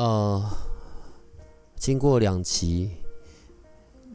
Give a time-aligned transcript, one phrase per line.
[0.00, 0.42] 呃，
[1.76, 2.90] 经过两集，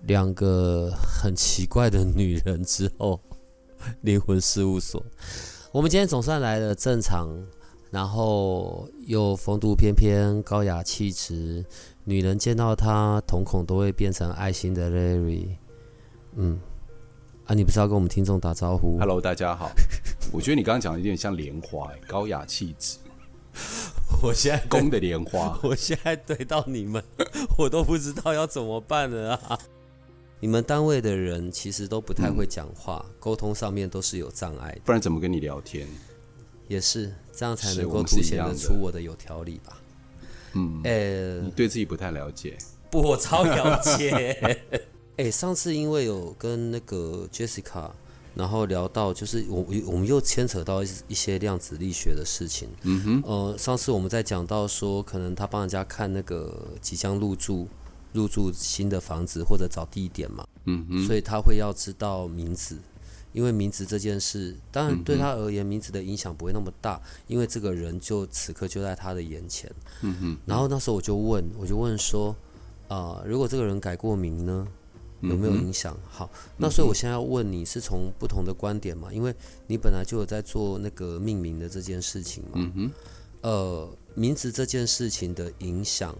[0.08, 3.20] 两个很奇怪的女人之后，
[4.02, 5.00] 灵魂事务所，
[5.72, 7.30] 我们今天总算来了正常，
[7.92, 11.64] 然后又风度翩翩、高雅气质，
[12.04, 15.50] 女人见到他瞳孔都会变成爱心的 Larry。
[16.34, 16.60] 嗯，
[17.46, 19.70] 啊，你不是要跟我们听众打招呼？Hello，大家好。
[20.34, 22.98] 我觉得你刚刚讲的有点像莲花，高雅气质。
[24.22, 27.04] 我现在宫的莲花， 我现在怼到你们，
[27.57, 29.60] 我都不知道要怎么办了啊！
[30.40, 35.88] 你们单位的人其实都不太会讲话，沟、嗯、通上面都是有障碍的，不然怎么跟你聊天？
[36.68, 39.77] 也是这样才能够凸显得出我的有条理吧？
[40.54, 42.58] 嗯，呃、欸，你对自己不太了解，
[42.90, 44.37] 不，我超了解。
[45.18, 47.91] 哎、欸，上次因为有跟那个 Jessica。
[48.36, 52.68] 然后聊到就是我我们又牵扯到一些量子力学的事情。
[52.82, 53.24] 嗯哼。
[53.26, 57.68] 呃，上次我们在讲到说，可能他帮人家看那个即将入住
[58.12, 60.46] 入住新的房子或者找地点嘛。
[60.66, 61.08] 嗯哼。
[61.08, 62.77] 所以他会要知道名字，
[63.32, 69.72] 因为名字这件事，当然对他而言，名字的影响不会那么大，因为这个人就此刻就在他的眼前。
[70.02, 70.38] 嗯哼。
[70.46, 72.36] 然后那时候我就问，我就问说，
[72.90, 74.68] 啊、呃，如果这个人改过名呢？
[75.22, 75.97] 有没有影响？
[76.09, 79.12] 好，那所以我现在要问你是从不同的观点嘛？
[79.12, 79.34] 因为
[79.68, 82.52] 你本来就有在做那个命名的这件事情嘛。
[82.56, 82.91] 嗯哼。
[83.41, 86.16] 呃，名字这件事情的影响，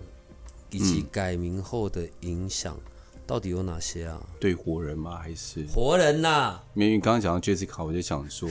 [0.69, 2.79] 以及改名后的影响，
[3.25, 4.21] 到底有哪些啊？
[4.39, 5.17] 对活人吗？
[5.17, 6.63] 还是活人呐、啊？
[6.75, 8.50] 因为刚刚讲到 Jessica，我就想说。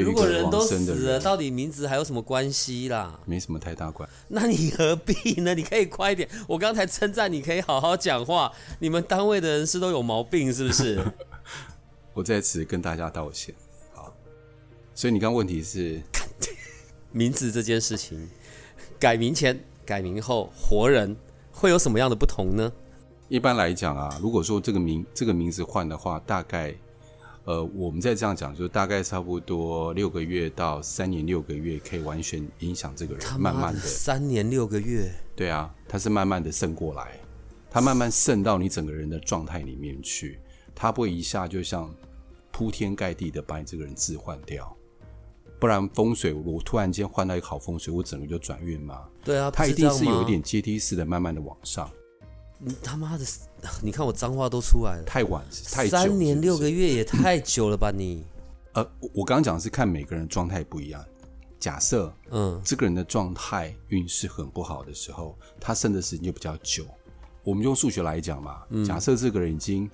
[0.00, 3.20] 如果人都死了，到底名字还有什么关系啦？
[3.26, 4.08] 没什么太大关。
[4.28, 5.54] 那 你何必呢？
[5.54, 6.28] 你可以快一点。
[6.48, 8.50] 我刚才称赞你可以好好讲话。
[8.78, 11.04] 你们单位的人是都有毛病是不是？
[12.14, 13.54] 我在此跟大家道歉。
[13.92, 14.14] 好，
[14.94, 16.00] 所以你刚刚问题是
[17.10, 18.28] 名字这件事情，
[18.98, 21.14] 改名前、改名后，活人
[21.50, 22.72] 会有什么样的不同呢？
[23.28, 26.74] 一般来讲啊，如果说这个名这个名字换的话，大概。
[27.44, 37.18] 呃，我们在这样讲，就大概差不多六个月到三年六个月，可以完全影响这个人，慢慢的三年六个月，对啊，他是慢慢的渗过来，
[37.68, 40.38] 他慢慢渗到你整个人的状态里面去，
[40.72, 41.92] 他不会一下就像
[42.52, 44.76] 铺天盖地的把你这个人置换掉，
[45.58, 51.90] 不然风水我突然间换到一个好风水，我整个就转运嘛，对啊，他一定是有一点阶梯式的，慢慢的往上。
[52.64, 53.24] 你他妈的，
[53.82, 58.24] 你看我脏话都出来了，太晚，太久，三年六个月也太久了吧你？
[58.74, 61.04] 呃，我刚刚讲的是看每个人状态不一样。
[61.58, 66.84] 假设，嗯，这个人的状态运势很不好的时候，他剩的时间就比较久。
[67.44, 69.90] 我们用数学来讲嘛，嗯、假设这个人已经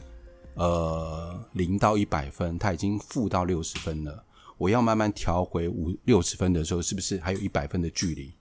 [0.55, 4.25] 呃零到一百分，他已经负到六十分了，
[4.59, 8.35] 我要慢慢调回五六十分的时候，是不是还有一百分的距离？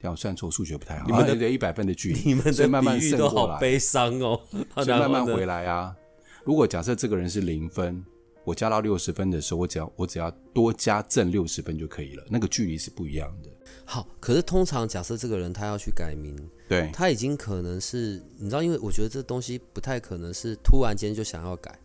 [0.00, 1.06] 这样算错，数学不太好。
[1.06, 4.40] 你们的一百分的距离，你们的比喻都好悲伤哦。
[4.76, 5.94] 所以慢慢 回来啊。
[6.44, 8.04] 如果假设这个人是零分，
[8.44, 12.24] 我加到六十分的时候，我只要我只要多加正六十分就可以了。
[12.30, 13.50] 那个距离是不一样的。
[13.84, 16.34] 好，可是通常假设这个人他要去改名，
[16.68, 21.78] 对，他已经可能是你知道，因为我觉得这东西不太可能是突然间就想要改，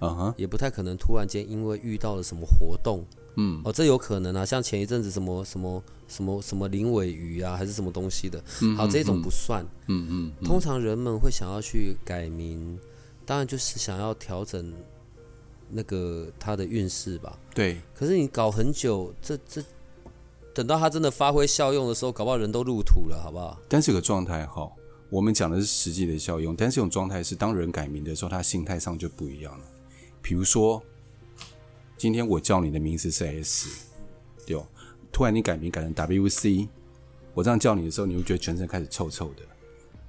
[0.00, 3.06] 嗯哼，也不太可能突然间因为遇到了什么活动。
[3.36, 9.64] 嗯，哦，这有可能啊，像前一阵子什么什么什么什么灵尾鱼啊，还是什么东西的，嗯、好，这种不算。
[9.88, 10.46] 嗯嗯，嗯。
[10.46, 12.78] 通常人们会想要去改名，
[13.26, 14.72] 当然就是想要调整
[15.68, 17.36] 那个他的运势吧。
[17.52, 17.80] 对。
[17.92, 19.60] 可是你搞很久，这这
[20.54, 23.58] 等到他真的发挥效用的时候，搞不好人都入土了，好不好？
[23.68, 24.70] 但是有个状态哈，
[25.10, 29.64] 我们讲的是实际的效用，但是这种状态是当人改名的时候，他心态上就不一样了。
[30.22, 30.80] 比如说。
[31.96, 33.86] 今天我叫你的名字是 S，
[34.46, 34.60] 对，
[35.12, 36.68] 突然你改名改成 WC，
[37.32, 39.42] 我这样叫你的时候，你会觉得全身开始臭臭的。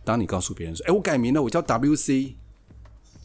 [0.03, 2.35] 当你告诉别人说：“哎，我改名了，我叫 WC”，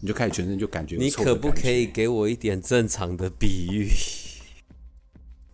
[0.00, 3.88] 你就开始全身就感觉，你可不可以给我一点正常的比喻？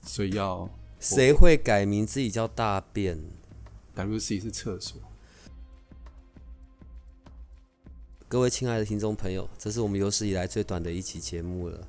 [0.02, 0.68] 所以要
[1.00, 3.18] 谁会改名自己叫大便
[3.94, 5.00] ？WC 是厕所。
[8.28, 11.88] 各位亲爱的听众朋友，这是我们有史以来最短的一期节目了。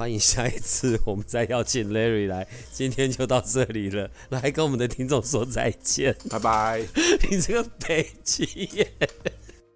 [0.00, 2.48] 欢迎下一次 我们再邀请 Larry 来。
[2.72, 6.82] 今天就到这里了，来跟我们的听众说再见，拜拜。
[7.30, 8.44] 你这个北极
[8.78, 8.90] 耶！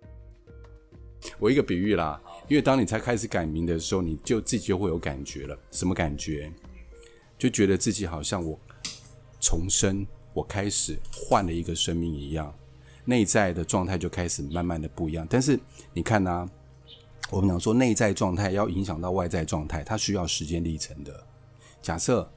[1.38, 2.18] 我一个比喻啦，
[2.48, 5.54] 因为当你才开始改名的时候，你就自己就会有感觉了。
[5.70, 6.50] 什么感觉？
[7.36, 8.58] 就觉得自己好像我
[9.38, 12.50] 重生，我开始换了一个生命一样，
[13.04, 15.26] 内在的状态就开始慢慢的不一样。
[15.28, 15.60] 但是
[15.92, 16.50] 你看呢、啊？
[17.34, 21.12] 我们讲说内在状态要影响到外在状态，它需要时间历程的。
[21.82, 22.28] 假设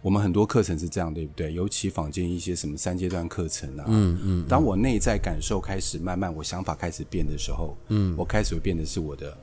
[0.00, 1.52] 我们很多课程是这样，对不对？
[1.52, 4.46] 尤其坊间一些什么三阶段课程啊，嗯嗯。
[4.48, 9.36] 当我内在感受开始慢慢，我想法开始变的时候，嗯，我开始会变的是我的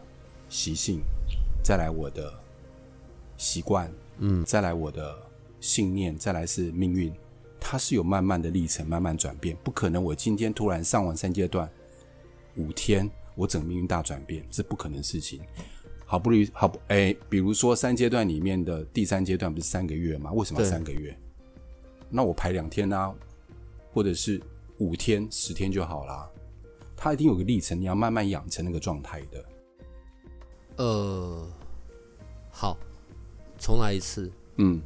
[0.48, 1.02] 习性，
[1.62, 2.34] 再来我的
[3.36, 5.18] 习惯，嗯，再来我的
[5.60, 7.12] 信念，再来是命运。
[7.60, 11.70] 它是有慢慢的历程，慢慢转变，不可能我今天突然上完三阶段
[12.56, 13.10] 五天。
[13.36, 15.42] 我整个命运大转变是不可能的事情，
[16.06, 20.32] 好不容易好不哎，比如说三阶段里面的第三阶段不是三个月吗？
[20.34, 21.18] 为什么三个月？
[22.10, 23.14] 那我排两天啊，
[23.94, 24.42] 或者是
[24.80, 26.30] 五天、十天就好啦。
[26.96, 29.46] 它一定有个历程，你要慢慢养成那个状态的。
[30.78, 31.48] 呃，
[32.50, 32.78] 好，
[33.58, 34.32] 重来一次。
[34.58, 34.82] 嗯，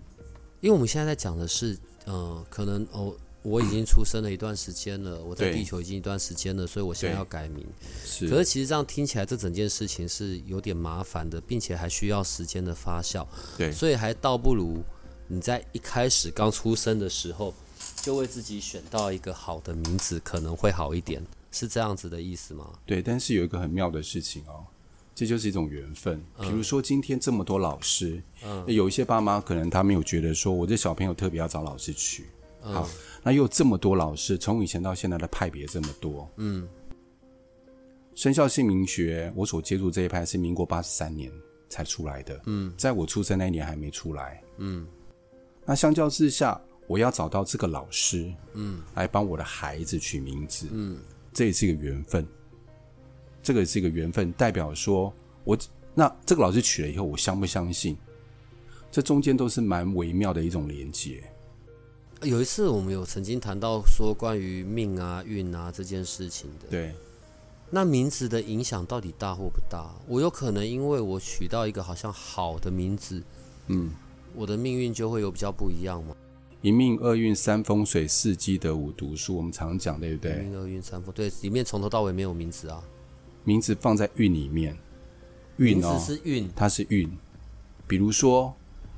[0.61, 3.15] 因为我们现在在讲的是，呃，可能哦。
[3.45, 7.63] 我已经出生了一段时间了，我在地球已经一段时间了，所以我现在要改名。
[8.03, 13.25] 是，可是其实这样听起来，这整件事情是有点麻烦的，并且还需要时间的发酵。
[13.55, 14.83] 对，所以还倒不如
[15.27, 17.53] 你在一开始刚出生的时候，
[18.01, 22.67] 就为自己选到一个好的名字，可能会好一点，是这样子的意思吗？
[22.83, 24.65] 对，但是有一个很妙的事情哦，
[25.13, 26.19] 这就是一种缘分。
[26.41, 32.25] 比如说今天这么多老师，嗯，有一些爸妈可能他没有觉得说，我这小朋友特别要找老师去。
[32.61, 32.89] 好，
[33.25, 36.69] 那又有这么多老师，从以前到现在的派别这么多，嗯，
[38.13, 41.31] 生肖姓名学，我所接触这一派是民国八十三年
[41.67, 44.85] 才出来的，嗯，在我出生那一年还没出来，嗯，
[45.65, 50.99] 那相较之下，我要找到这个老师，嗯，来帮我的孩子取名字，嗯，
[51.33, 52.27] 这也是一个缘分，
[53.41, 55.11] 这个是一个缘分，代表说
[55.43, 55.57] 我
[55.95, 57.97] 那这个老师取了以后，我相不相信？
[58.91, 61.23] 这中间都是蛮微妙的一种连接。
[62.21, 66.67] 有一次，我们有曾经谈到说关于命啊、运啊这件事情的。
[66.69, 66.93] 对。
[67.69, 69.89] 那名字的影响到底大或不大？
[70.07, 73.21] 我有可能因为我取到一个好像好的名字，
[73.67, 73.91] 嗯，
[74.35, 76.15] 我的命运就会有比较不一样吗？
[76.61, 80.37] 一命二运三风水四积德五读书，我们常讲对不对？
[80.37, 82.81] 一命二运三风对，里面从头到尾没有名字啊。
[83.43, 84.77] 名字放在运里面，
[85.57, 87.11] 运哦，是运，它是运。
[87.87, 88.53] 比如说，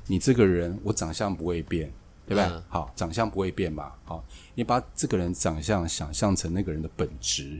[0.06, 1.92] 你这个人，我长相不会变。
[2.28, 2.44] 对不对？
[2.44, 3.92] 嗯、好，长相不会变嘛。
[4.04, 4.22] 好，
[4.54, 7.58] 你把这个人长相想象成那个人的本质，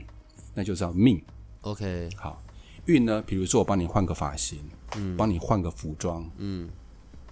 [0.53, 1.21] 那就叫命。
[1.61, 2.09] OK。
[2.15, 2.41] 好，
[2.85, 3.21] 运呢？
[3.25, 4.59] 比如说我帮你换个发型，
[4.95, 6.69] 嗯，帮你换个服装，嗯，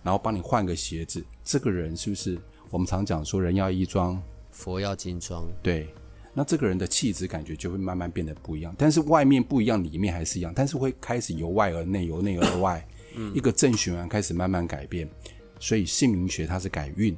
[0.03, 2.37] 然后帮你换个鞋子，这个人是不是
[2.69, 5.45] 我们常讲说人要衣装，佛要金装？
[5.61, 5.87] 对。
[6.33, 15.09] 那这个人的气质感觉就会慢慢变得不一样，但是外面不一样，里面还是一样，但是会开始由外而内，由内而外，嗯，一个正循环开始慢慢改变。
[15.59, 17.15] 所以姓名学它是改运。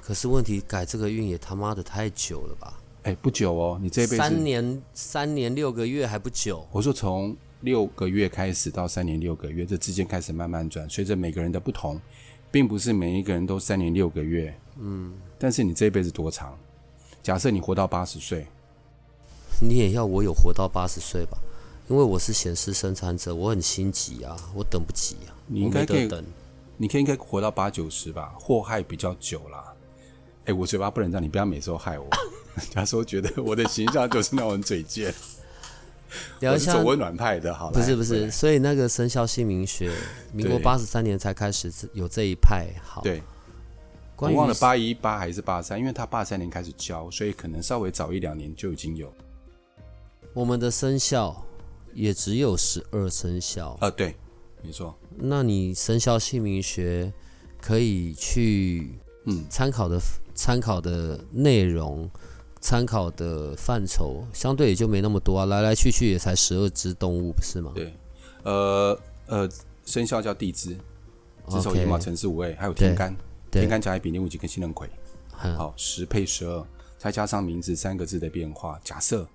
[0.00, 2.80] 可是问题改这个运也他妈的太久了吧？
[3.04, 6.66] 哎，不久哦，你这辈子三年三年六个月还不久。
[6.70, 12.00] 我说从六个月开始到三年六个月，这之间开始慢慢转，随着每个人的不同，
[12.50, 14.54] 并不是每一个人都三年六个月。
[14.78, 16.58] 嗯，但是你这辈子多长？
[17.22, 18.46] 假设你活到八十岁，
[19.60, 21.38] 你也要我有活到八十岁吧？
[21.88, 25.36] 因为我是显示生产者，我很心急啊，我等不及啊。
[25.52, 26.24] 你应该可以等，
[26.76, 28.32] 你可以应该活到八九十吧？
[28.38, 29.74] 祸害比较久啦。
[30.44, 32.08] 哎，我嘴巴不能这样，你不要每次都害我。
[32.54, 35.12] 人家说觉得我的形象就是那种嘴贱，
[36.40, 39.92] 我是走温暖派的，好，不是不是，所以那个生肖姓名学，
[40.32, 42.68] 民国八十三年才开始有这一派。
[42.82, 43.20] 好，对，
[44.16, 49.12] 我忘了八一八还是八三，因为他八三年开始教，所以可能稍微早一两年就已经有。
[50.32, 51.44] 我们的生肖
[51.92, 54.14] 也只有十二生肖啊，对，
[54.62, 54.96] 没错。
[55.16, 57.12] 那你生肖姓名学
[57.60, 60.00] 可以去嗯参考的。
[60.32, 62.08] 参考的内容、
[62.62, 67.72] 参考的范畴，相对也就没那么多啊，来来去去也才十二只动物，不是吗？
[67.74, 67.92] 对，
[68.44, 69.50] 呃呃，
[69.84, 70.74] 生肖叫地支，
[71.46, 73.14] 子丑寅卯辰巳午未，还有天干，
[73.50, 74.88] 天干甲乙丙丁戊己庚辛壬癸，
[75.30, 78.80] 好，十配十二，再加上名字三个字的变化。
[78.82, 79.28] 假设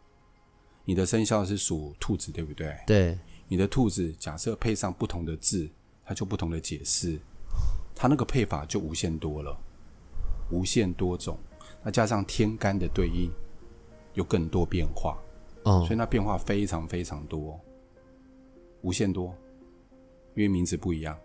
[0.85, 2.75] 你的生肖是属兔子，对不对？
[2.87, 5.69] 对，你的兔子假设配上不同的字，
[6.03, 7.19] 它就不同的解释，
[7.95, 9.57] 它那个配法就无限多了。
[10.51, 11.37] 无限多种，
[11.83, 13.31] 那加上天干的对应，
[14.13, 15.17] 有更多变化，
[15.63, 17.59] 哦，所以那变化非常非常多，
[18.81, 19.33] 无限多。
[20.35, 21.17] 因为名字不一样。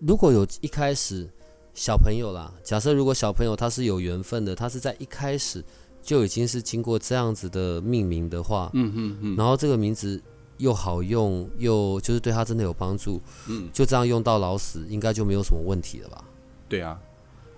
[0.00, 1.28] 如果有一开始
[1.74, 5.62] 小朋友啦，假设如果小朋友他是有缘分的，他是在一开始
[6.04, 10.22] 就已经是经过这样子的命名的话，嗯嗯嗯，然后这个名字
[10.58, 16.24] 又好用，又就是对他真的有帮助，嗯，就这样用到老死，应该就没有什么问题了吧？
[16.68, 17.00] 对啊，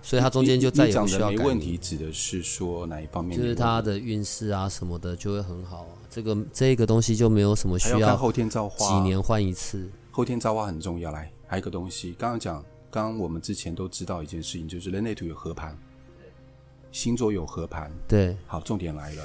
[0.01, 1.35] 所以他中间就再也不需要改。
[1.35, 3.37] 没问题，指的是说哪一方面？
[3.37, 9.89] 就是他的运势啊什么的就会很好啊，这个这个东西就没有什么需要，要看后天造化，几年换一次。
[10.09, 11.31] 后天造化很重要，来。
[11.45, 15.77] 还有一个东西，刚刚讲，刚刚我们之前都知道一件事情，就是人类图有合盘，
[16.97, 17.91] 星座有合盘。
[18.07, 19.23] 对，好，重点来了。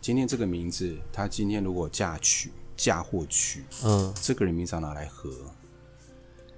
[0.00, 5.30] 今天这个名字，他今天如果嫁娶、嫁或娶，嗯，这个人名字要拿来合，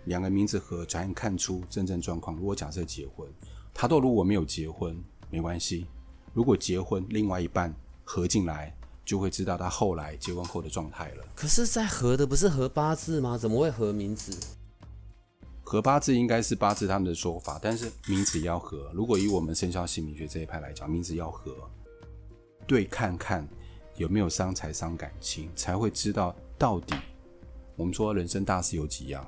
[0.04, 2.36] 两个名字合才能看出真正状况。
[2.36, 3.28] 如果假设结婚，
[3.74, 4.96] 他都如果没有结婚，
[5.28, 5.84] 没关系；
[6.32, 8.72] 如果结婚，另外一半合进来。
[9.04, 11.24] 就会知道他后来结婚后的状态了。
[11.36, 13.36] 可是，在合的不是合八字吗？
[13.36, 14.34] 怎么会合名字？
[15.64, 18.90] 合八字应该是八字他们的说法，但是名字要合。
[18.92, 21.52] 如果以我们生肖姓名学这一派来讲，名字要合，
[22.66, 23.48] 对，看看
[23.96, 26.94] 有没有伤财伤感情，才会知道到底。
[27.76, 29.26] 我们说人生大事有几样，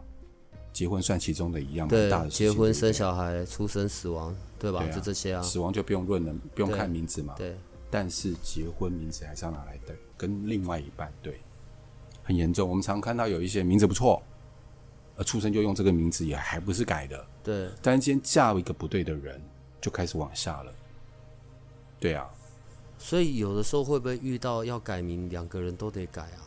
[0.73, 1.89] 结婚算其中的一样。
[1.89, 4.87] 对，大的事情结婚、生小孩、出生、死亡，对吧？
[4.95, 5.43] 就这些啊。
[5.43, 7.35] 死亡就不用论了，不用看名字嘛。
[7.37, 7.51] 对。
[7.51, 7.57] 对
[7.89, 11.41] 但是结婚名字还是要拿来对，跟另外一半对，
[12.25, 12.69] 很严重。
[12.69, 14.21] 我们常看到有一些名字不错，
[15.17, 17.69] 而出生就用这个名字也还不是改的，对。
[17.83, 19.41] 但是今天嫁了一个不对的人，
[19.81, 20.73] 就开始往下了。
[21.99, 22.29] 对啊，
[22.99, 26.45] 所以有的时候会不会遇到要改名，两个人都得改啊？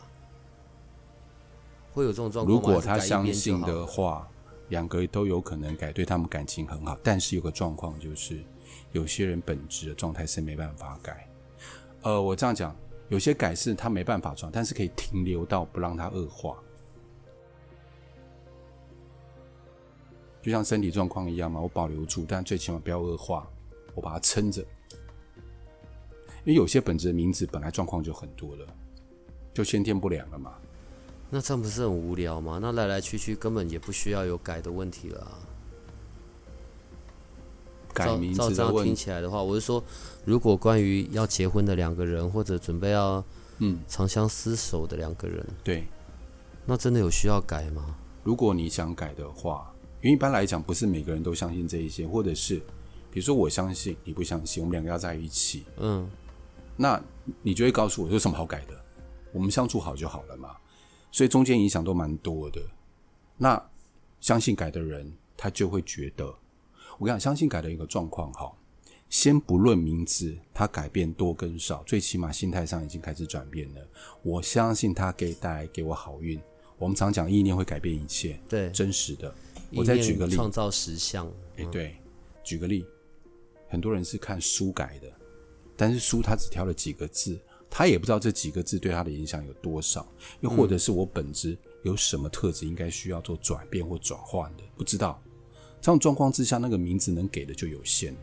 [1.92, 2.60] 会有这种状况吗？
[2.60, 4.28] 如果他相信的话，
[4.68, 6.96] 两个都有可能改，对他们感情很好。
[7.02, 8.40] 但是有个状况就是，
[8.92, 11.28] 有些人本质的状态是没办法改。
[12.02, 12.74] 呃，我这样讲，
[13.08, 16.56] 有些改是他没办法转，但是可以停留到不让他恶化，
[20.42, 23.46] 就像身体状况一样嘛，我保留住，但最起码不要恶化，
[23.94, 24.62] 我把它撑着。
[26.44, 28.66] 因为有些本子的名字本来状况就很多了，
[29.52, 30.54] 就先天不良了嘛。
[31.28, 32.58] 那这样不是很无聊吗？
[32.60, 35.38] 那来来去去根本也不需要有改的问题了啊。
[37.92, 39.84] 改名字这样听起来的话，我是说，
[40.24, 43.22] 如果关于要结婚的两个人，或者准备要
[43.58, 45.84] 嗯长相厮守的两个人，嗯，对，
[46.64, 47.96] 那真的有需要改吗？
[48.24, 52.56] 如果你想改的话，因为一般来讲，不是每个人都相信这一些，或者是
[53.10, 56.10] 比如说我相信你不相信，我们两个要在一起，嗯，
[56.76, 57.02] 那
[57.42, 58.74] 你就会告诉我有什么好改的？
[59.32, 60.56] 我们相处好就好了嘛。
[61.12, 62.62] 所以中间影响都蛮多的。
[63.36, 63.60] 那
[64.20, 66.24] 相信改的人，他就会觉得。
[66.98, 68.52] 我跟你讲，相信改的一个状况哈，
[69.08, 73.80] 先不论名字，他改变多跟少，最起码心态上已经开始转变了。
[74.22, 76.40] 我相信他可以带来给我好运。
[76.78, 79.34] 我们常讲意念会改变一切，对，真实的。
[79.72, 81.30] 我再举个例，创造实相。
[81.56, 81.96] 哎，对，
[82.42, 82.84] 举个例，
[83.68, 85.12] 很多人是看书改的，
[85.76, 90.06] 但是书他只挑了几个字，他也不知道这几个字对他的影响有多少，
[90.40, 95.22] 又或者是我本质有什么特质应该需要做转变或转换的，不知道。
[95.80, 98.20] 这种状况之下，那个名字能给的就有限了，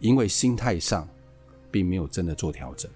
[0.00, 1.08] 因为心态上
[1.70, 2.90] 并没有真的做调整，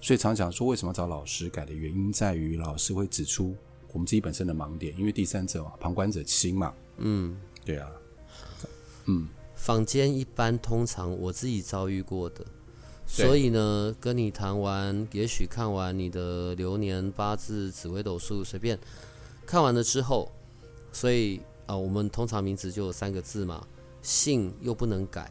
[0.00, 3.54] 所以常常说为什么找老师改的原因在于老师会指出
[3.92, 6.74] 我们自己本身的盲点，因为第三者嘛，旁观者清嘛。
[6.98, 7.90] 嗯，对啊，
[9.06, 12.44] 嗯，坊间一般通常我自己遭遇过的，
[13.06, 18.78] 所以呢，跟你谈完，也许看完你的流年八字、紫微斗数，随便
[19.46, 20.30] 看完了之后，
[20.92, 21.40] 所以。
[21.64, 23.64] 啊，我们通常名字就有三个字嘛，
[24.02, 25.30] 姓又不能改，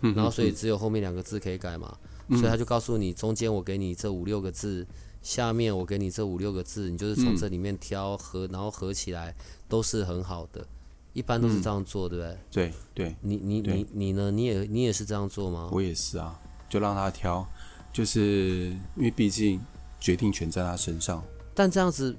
[0.00, 1.98] 然后所以只有后面两个字可以改嘛，
[2.30, 4.86] 所以他就告诉你，中间我给你这五六个字，
[5.22, 9.34] 下面我给你这五六个字，你就是从这里面挑合，然后合起来
[9.68, 10.66] 都是很好的，
[11.12, 12.38] 一般都是这样做，对不对？
[12.50, 14.30] 对对，你你你你呢？
[14.30, 15.70] 你也你也是这样做吗？
[15.72, 16.38] 我也是啊，
[16.68, 17.46] 就让他挑，
[17.92, 19.60] 就是因为毕竟
[20.00, 21.24] 决定权在他身上。
[21.54, 22.14] 但这样子。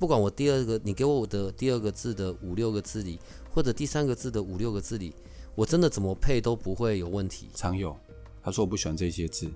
[0.00, 3.18] 不管我第二个，你给我的第二个字的五六个字里，
[3.50, 5.12] 或者第三个字的五六个字里，
[5.56, 7.48] 我真的怎么配都不会有问题。
[7.52, 7.98] 常有，
[8.40, 9.50] 他说我不喜欢这些字，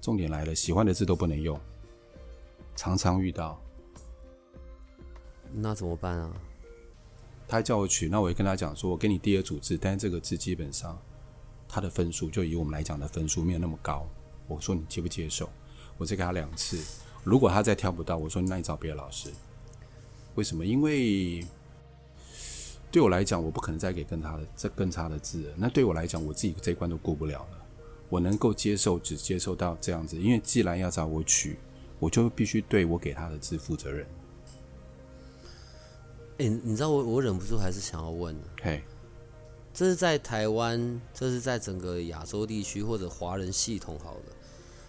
[0.00, 1.60] 重点来了，喜欢的字都不能用，
[2.78, 3.60] 常常遇到。
[5.52, 6.32] 那怎么办啊？
[7.48, 10.96] 他还叫我取，那我也跟他讲说，我给你第二组字，但是这个字基本上
[11.68, 14.06] 他的分数就以我们来讲的分数没有那么高。
[14.46, 15.50] 我说你接不接受？
[15.96, 16.80] 我再给他两次，
[17.24, 19.28] 如果他再挑不到，我说那你找别的老师。
[20.36, 20.64] 为什么？
[20.64, 21.44] 因为
[22.92, 25.54] 对我来讲，我不可能再给更差的、这更差的字了。
[25.56, 27.66] 那对我来讲，我自己这一关都过不了了。
[28.08, 30.16] 我能够接受，只接受到这样子。
[30.16, 31.58] 因为既然要找我取，
[31.98, 34.06] 我就必须对我给他的字负责任。
[36.38, 38.82] 哎、欸，你知道我我忍不住还是想要问，嘿，
[39.74, 44.22] 这是在台湾，这是在整个亚洲地区或者华人系统好了，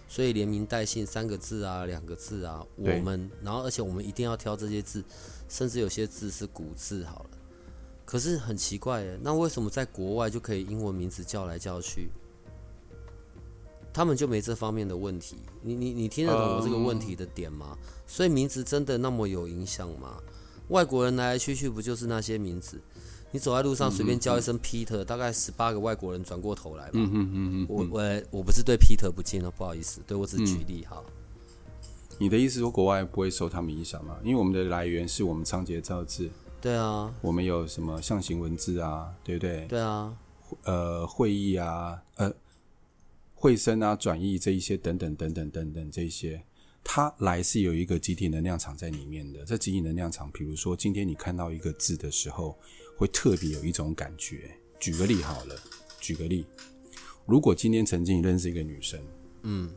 [0.08, 5.02] 所以连名带姓三个字啊，两个字啊，我们，然后而且我们一定要挑这些字，
[5.48, 7.30] 甚至有些字是古字好了。
[8.04, 12.10] 可是很奇怪耶，那为什么在国外就可以英文名字叫来叫去？
[14.00, 17.76] 他们就没这方面的问题，你你你听得懂我这个问题的点吗？
[17.78, 20.16] 嗯、所以名字真的那么有影响吗？
[20.68, 22.80] 外国人来来去去不就是那些名字？
[23.30, 26.92] 你走在路上随便叫一声 Peter，、嗯、大概十八个外国人转过头来吧。
[26.94, 27.66] 嗯嗯嗯嗯。
[27.68, 31.12] 我我我不是对 Peter 不敬了，不好意思，对我只是举例哈、嗯。
[32.16, 34.16] 你的意思说国外不会受他们影响吗？
[34.24, 36.30] 因为我们的来源是我们仓颉造字。
[36.58, 37.12] 对啊。
[37.20, 39.12] 我们有什么象形文字啊？
[39.22, 39.66] 对不对？
[39.66, 40.16] 对啊。
[40.64, 42.09] 呃，会议啊，呃。
[43.40, 46.44] 会声啊，转译这一些等等等等等等这些，
[46.84, 49.42] 它来是有一个集体能量场在里面的。
[49.46, 52.58] 这集体能量场，比如说今天你看到一个字的时候，
[52.98, 54.50] 会特别有一种感觉。
[54.78, 55.56] 举个例好了，
[55.98, 56.44] 举个例，
[57.24, 59.00] 如果今天曾经你认识一个女生，
[59.44, 59.70] 嗯，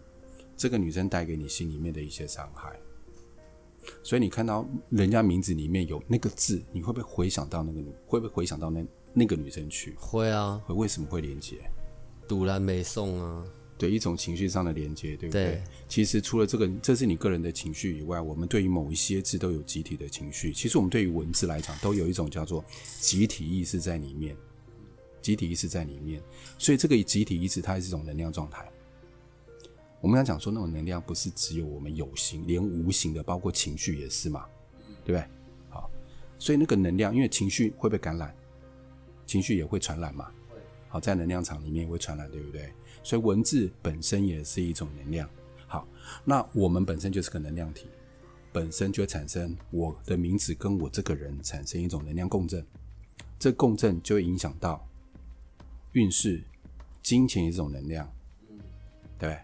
[0.58, 2.78] 这个女生带给你心里面的一些伤害，
[4.04, 7.96] 所以你看到人家名字里面有那个字，你会不会回想到那个女？
[8.06, 9.96] 会不会回想到那那个女生去？
[9.98, 10.62] 会啊。
[10.66, 11.72] 会为什么会连接？
[12.28, 13.46] 突然没送啊，
[13.78, 15.46] 对一种情绪上的连接，对不对？
[15.46, 15.64] 对。
[15.88, 20.52] 其实除了这个，这是你个人的情绪以外，我们对于某一些字都有集体的情绪。
[20.54, 22.64] 其实我们对于文字来讲，都有一种叫做
[23.00, 24.36] 集体意识在里面，
[25.22, 26.22] 集体意识在里面。
[26.58, 28.68] 所以这个集体意识它是一种能量状态。
[30.02, 34.46] 我们要讲说，那种能量不是只有我们有形，连无形的，包括情绪也是嘛，
[35.06, 35.26] 对不对？
[35.70, 35.90] 好，
[36.38, 38.36] 所以那个能量，因为情绪会被感染，
[39.26, 40.30] 情绪也会传染嘛。
[40.94, 42.72] 好，在能量场里面会传染，对不对？
[43.02, 45.28] 所以文字本身也是一种能量。
[45.66, 45.88] 好，
[46.24, 47.88] 那我们本身就是个能量体，
[48.52, 52.64] 本身就会产生我的名字跟我这个人产生一种能量共振，
[53.40, 54.88] 这共振就会影响到
[55.94, 56.44] 运势、
[57.02, 58.08] 金钱一种能量，
[59.18, 59.40] 对不对？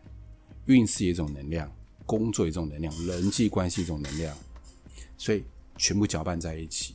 [0.68, 1.68] 运势一种能量，
[2.06, 4.38] 工作一种能量，人际关系一种能量，
[5.18, 5.44] 所以
[5.78, 6.94] 全部搅拌在一起。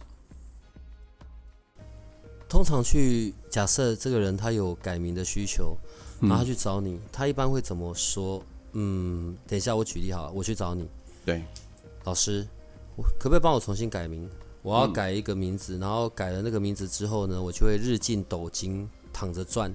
[2.55, 5.77] 通常去假设这个人他有改名的需求，
[6.21, 8.41] 然后他去找你，嗯，他一般会怎么说？
[8.75, 10.89] 嗯，等一下我举例好了，我去找你。
[11.27, 11.43] 对，
[12.05, 12.47] 老师，
[12.95, 14.31] 我可不可以帮我重新改名？
[14.63, 19.75] 我要改一个名字，嗯，然后改了那个名字之后呢，我就会日进斗金，躺着赚，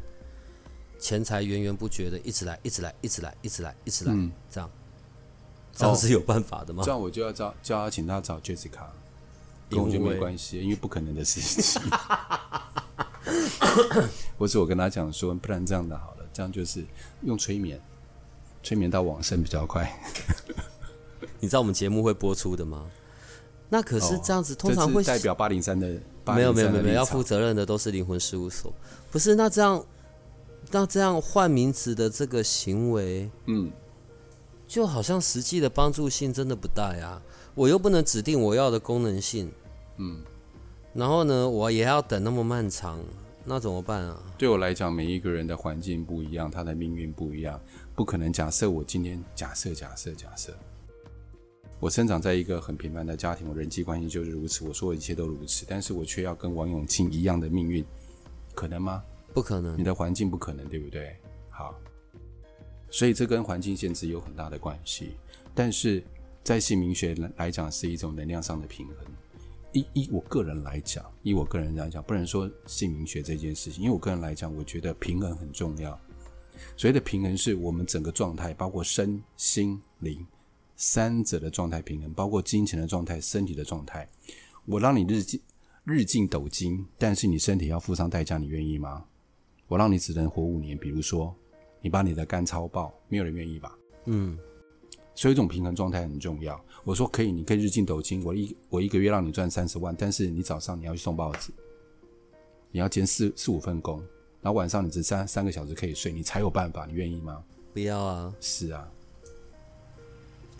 [0.97, 4.71] 钱财源源不绝的一直来，一直来，一直来，一直来，一直来，嗯，这样，
[5.73, 6.81] 这样是有办法的吗？
[6.85, 8.87] 这样我就要叫叫他请他找 Jessica。
[9.69, 11.81] 跟我就没关系，因为不可能的事情。
[14.37, 16.83] 或者我跟他讲说，不然这样的好了，这样就是
[17.23, 17.79] 用催眠，
[18.63, 19.91] 催眠到往生比较快。
[21.39, 22.85] 你知道我们节目会播出的吗？
[23.69, 25.87] 那可是这样子，通常会代表八零三的。
[26.29, 28.71] 没有没有没有，要负责任的都是灵魂事务所。
[29.09, 29.83] 不是，那这样，
[30.69, 33.71] 那这样换名字的这个行为，嗯，
[34.69, 37.19] 就好像实际的帮助性真的不大呀。
[37.55, 39.51] 我又不能指定我要的功能性。
[39.97, 40.21] 嗯，
[40.93, 42.99] 然后呢，我也要等那么漫长，
[43.43, 44.21] 那怎么办啊？
[44.37, 47.59] 对我来讲，每一个人的环境不一样，他的命运不一样，
[47.95, 48.31] 不可能。
[48.31, 50.53] 假设我今天假设假设假设，
[51.79, 57.83] 我生长在一个很平凡的家庭，我人际关系就是如此，我说的一切都如此，但是我却要跟王永庆一样的命运，
[58.53, 59.03] 可能吗？
[59.33, 59.75] 不可能。
[59.77, 61.15] 你的环境不可能，对不对？
[61.49, 61.75] 好，
[62.91, 65.11] 所以这跟环境限制有很大的关系，
[65.53, 66.03] 但是
[66.43, 68.95] 在姓名学来讲，是一种能量上的平衡。
[69.73, 75.91] 依依我个人来讲，依我个人来讲，不能说姓名学这件事情，因为我个人来讲，我觉得平衡很重要。
[76.75, 80.25] 所谓的平衡，是我们整个状态，包括身心灵
[80.75, 84.09] 三者的状态平衡，包括金钱的状态、身体的状态。
[84.65, 85.39] 我让你日进
[85.83, 89.05] 日进斗金，但是你身体要付上代价，你愿意吗？
[89.67, 91.35] 我让你只能活五年，比如说
[91.81, 93.77] 你把你的肝超爆，没有人愿意吧？
[94.05, 94.37] 嗯。
[95.15, 96.63] 所以，一种平衡状态很重要。
[96.85, 101.51] 我说可以，你可以日进斗金，我一我一个月让你赚三十万，但是你早上你要去送报纸，
[102.71, 103.99] 你要兼四四五份工，
[104.41, 107.43] 然后晚上你只三三个小时可以睡，你才有办法，你愿意吗？
[107.73, 108.33] 不要啊！
[108.39, 108.89] 是啊，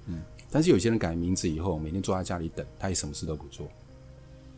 [0.08, 0.22] 嗯。
[0.52, 3.66] 但是有些人改名字以后，每天坐在家里等，他也什么事都不做，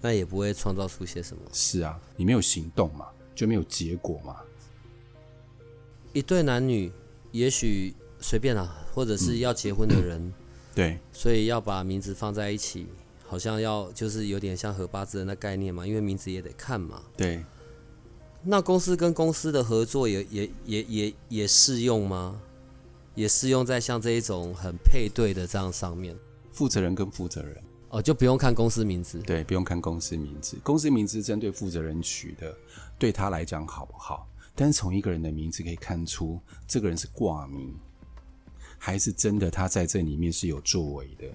[0.02, 1.44] 那也不会创造出些什么。
[1.54, 4.42] 是啊，你没有行动嘛，就没有结果嘛。
[6.14, 6.92] 一对男女，
[7.32, 7.94] 也许。
[8.24, 10.34] 随便啦，或者是要结婚的人，嗯、
[10.76, 12.86] 对，所以要把名字放在一起，
[13.26, 17.02] 好像要就是有点像合八字的那概念嘛，因为名字也得看嘛。
[17.18, 17.44] 对，
[18.44, 22.40] 那公司跟公司的合作也也也也也适用吗？
[23.16, 26.16] 也适用在像这一种很配对的这样上面。
[26.52, 27.58] 负责人跟负责人，
[27.90, 29.18] 哦，就不用看公司名字。
[29.22, 30.58] 对，不用看公司名字。
[30.62, 32.56] 公司名字针对负责人取的，
[33.00, 34.28] 对他来讲好不好？
[34.56, 37.74] 但是从一个人的名字可以看出，这个人是挂名，
[38.78, 41.26] 还是真的他在这里面是有作为的。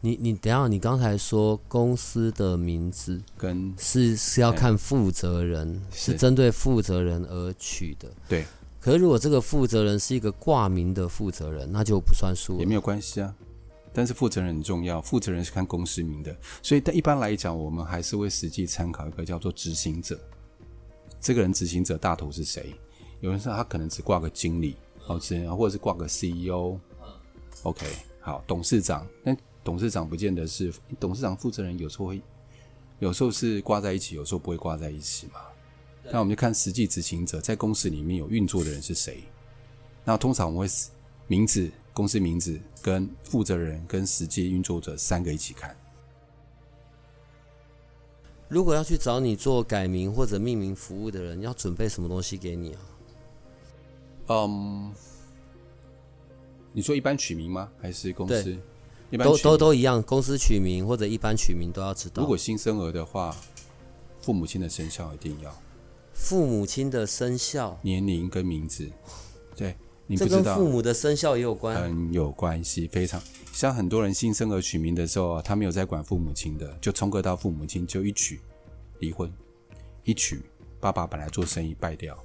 [0.00, 8.08] 你你等下，你刚才说公司的名字跟是是要看负责人，是针对负责人而取的。
[8.28, 8.44] 对。
[8.78, 12.60] 可是如果这个负责人是一个挂名的负责人，那就不算数。
[12.60, 13.34] 也没有关系啊。
[13.92, 20.20] 但是负责人很重要，负责人是看公司名的，所以但一般来讲，我们还是会实际参考一个叫做执行者。
[21.26, 22.72] 这个人执行者大头是谁？
[23.18, 24.76] 有人说他可能只挂个经理，
[25.08, 25.18] 哦，
[25.56, 26.78] 或者是挂个 CEO。
[27.64, 27.84] OK，
[28.20, 32.22] 好，董事长，但董事长不见得是董事长负责人，有时候会，
[33.00, 35.40] 有时候是挂在一起，有时候不会挂在一起嘛。
[36.12, 39.24] 那我们就看实际执行者在公司里面有运作的人是谁。
[40.04, 40.74] 那通常我们会
[41.26, 41.68] 名字。
[41.92, 45.74] 公司名字跟负责人跟实际运作者三个一起看。
[48.48, 52.80] 如果要去找你做改名或者命名服务的人，要准备什么东西给你啊？
[54.28, 54.92] 嗯，
[56.72, 57.68] 你说一般取名吗？
[57.80, 58.56] 还是公司？
[59.10, 62.22] 一般都都都一样，公司取名或者一般取名都要知道。
[62.22, 63.34] 如果新生儿的话，
[64.20, 65.54] 父母亲的生肖一定要。
[66.12, 68.90] 父母亲的生肖、年龄跟名字，
[69.54, 69.76] 对。
[70.08, 73.20] 你这跟父母的生肖也有关，很有关系，非常。
[73.52, 78.40] 像很多人新生儿取名的时候，他没有在管父母亲的，就冲个到父母亲就一娶
[79.00, 79.32] 离婚，
[80.04, 80.42] 一娶
[80.78, 82.16] 爸爸本来做生意败掉，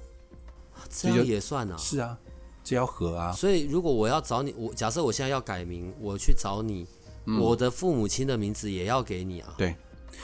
[0.88, 1.76] 这样也算啊？
[1.76, 2.16] 是啊，
[2.62, 3.32] 这要和啊。
[3.32, 6.86] 所以如果我要找你，我假设我现在要改名，我去找你，
[7.24, 9.54] 嗯、我的父母亲的名字也要给你啊？
[9.58, 9.74] 对，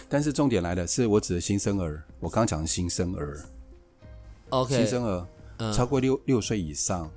[0.09, 3.42] 但是重点来了，是我指的新生儿，我刚刚讲的新生儿
[4.51, 7.11] ，OK，新生儿、嗯、超过六六岁以上。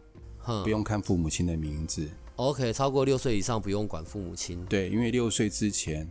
[0.63, 2.09] 不用看父母亲的名字。
[2.35, 4.65] OK，超过六岁以上不用管父母亲。
[4.65, 6.09] 对，因为六岁之前，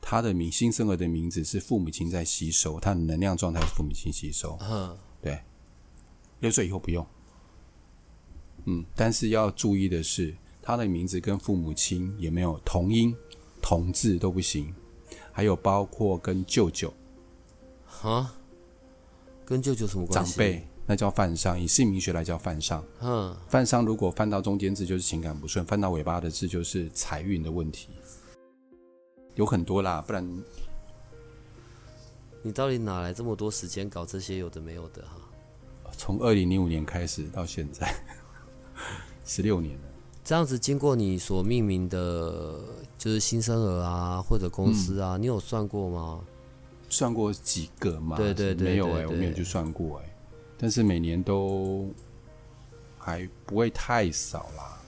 [0.00, 4.58] 他的名新生儿的名字是父母亲在吸收，他的能量状态是父母亲吸收。
[4.60, 5.40] 嗯，对，
[6.40, 7.06] 六岁以后不用。
[8.64, 13.14] 嗯，但是要注意的是，他的名字跟父母亲也没有同音
[13.62, 14.74] 同字都不行。
[15.30, 16.92] 还有包括跟舅舅。
[17.86, 18.34] 哈？
[19.44, 20.32] 跟舅舅什么关系？
[20.32, 20.66] 长辈。
[20.86, 22.84] 那叫犯上，以姓名学来叫犯上。
[23.00, 27.88] 嗯，犯上如果犯到中间字就是情感不顺，犯到尾巴的字就是财运的问题，
[29.34, 30.02] 有很多啦。
[30.06, 30.44] 不然
[32.42, 35.16] 你到底哪来这么多时间搞这些有的没有的哈？
[35.96, 37.94] 从二零零五年开始到现在，
[39.24, 39.84] 十六年了。
[40.22, 42.58] 这样子经过你所命名的，
[42.98, 46.20] 就是新生儿啊，或者公司啊，嗯、你有算过吗？
[46.88, 48.16] 算过几个吗？
[48.16, 50.13] 对对对，对，没有哎、欸，我没有去算过哎、欸。
[50.56, 51.92] 但是每年都
[52.98, 54.80] 还不会太少啦。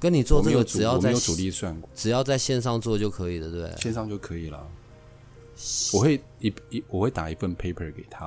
[0.00, 3.76] 跟你做这个，只要在主力算过，只要在线上做就可以了，对不对？
[3.80, 4.64] 线上就可以了。
[5.92, 8.26] 我会一一我会打一份 paper 给他，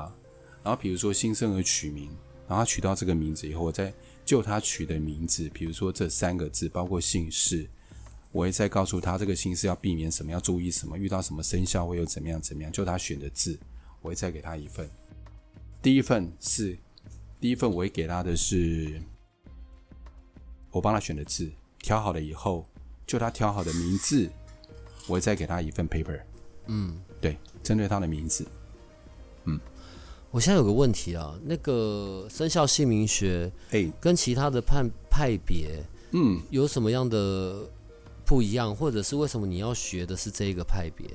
[0.63, 2.09] 然后比如说新生儿取名，
[2.45, 3.93] 然后他取到这个名字以后，我再
[4.25, 7.65] 就他取的名字，比如说这三个字，包括姓氏，
[8.33, 13.57] 我会再告诉他这个姓氏要避免什么，要注意什么，遇到什么生肖会有怎么样怎么样，就他选的字，
[14.01, 14.89] 我会再给他一份。
[15.81, 16.77] 第一份是，
[17.39, 19.01] 第一份我会给他的是，
[20.69, 22.67] 我帮他选的字，挑好了以后，
[23.07, 24.29] 就他挑好的名字，
[25.07, 26.21] 我会再给他一份 paper。
[26.67, 28.45] 嗯，对，针对他的名字。
[29.45, 29.59] 嗯，
[30.29, 37.67] 我现在有个问题啊，那个生肖姓名学，哎，跟其他的派派别，嗯，有什么样的
[38.23, 41.07] 不一样，或者是为什么你要学的是这一个派别？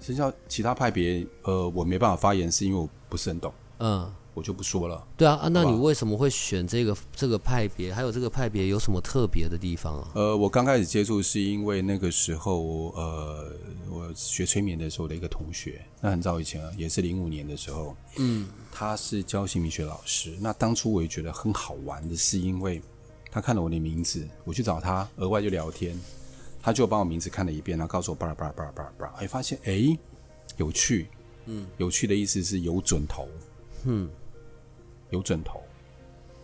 [0.00, 3.54] 生肖其他派别，呃，我没办法发言，是因为我不是很懂。
[3.78, 5.06] 嗯，我就不说了。
[5.16, 7.92] 对啊，啊，那你为什么会选这个这个派别？
[7.92, 10.10] 还有这个派别有什么特别的地方啊？
[10.14, 13.52] 呃，我刚开始接触是因为那个时候，呃，
[13.90, 20.36] 我学催眠的时候的一个同学，那很早以前啊，也是零五年的时候，嗯，他是教姓名学老师。
[20.40, 22.82] 那当初我也觉得很好玩的是，因为
[23.30, 25.98] 他看了我的名字，我去找他，额外就聊天，
[26.62, 29.96] 他就把我名字看了一遍，然后告诉我巴拉巴拉巴拉巴拉巴拉，哎，发现哎
[30.56, 31.08] 有趣，
[31.44, 33.28] 嗯，有趣的意思是有准头。
[33.86, 34.10] 嗯，
[35.10, 35.62] 有枕头，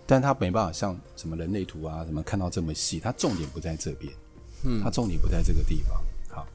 [0.06, 4.12] 但他没办法像什么人类图啊，什么看到这么细，他重点不在这边，
[4.64, 6.00] 嗯，他重点不在这个地方。
[6.28, 6.46] 好，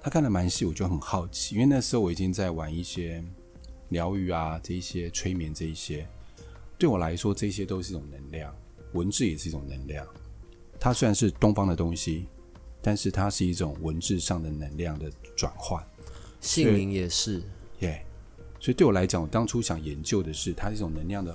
[0.00, 3.22] 他看的蛮细，我就很好奇，因为那时候我已经在玩一些
[3.88, 6.06] 疗愈啊，这一些催眠这一些，
[6.78, 8.54] 对我来说，这些都是一种能量，
[8.92, 10.06] 文字也是一种能量。
[10.78, 12.26] 它虽然是东方的东西，
[12.80, 15.84] 但是它是一种文字上的能量的转换，
[16.40, 17.42] 姓名也是，
[17.80, 18.06] 耶。
[18.60, 21.34] 所以对我来讲，我当初想研究的是它这种能量的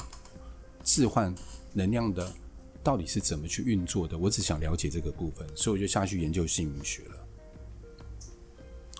[0.83, 1.33] 置换
[1.73, 2.31] 能量的
[2.83, 4.15] 到底是怎么去运作的。
[4.17, 7.15] 我只想了解这个部分，所以我就下去研究姓名学了。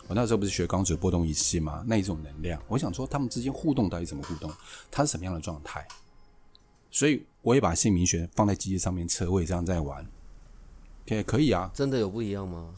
[0.08, 1.84] 我那时候不是学光子波动仪器吗？
[1.88, 4.52] 那一种能量，我想说他们之间互动到底怎么互动？
[4.90, 5.88] 它是什么样的状态？
[6.92, 10.04] 所以我也把姓名学放在机器上面测，我也这样在玩。
[11.08, 12.74] 可以可以啊，真的有不一样吗？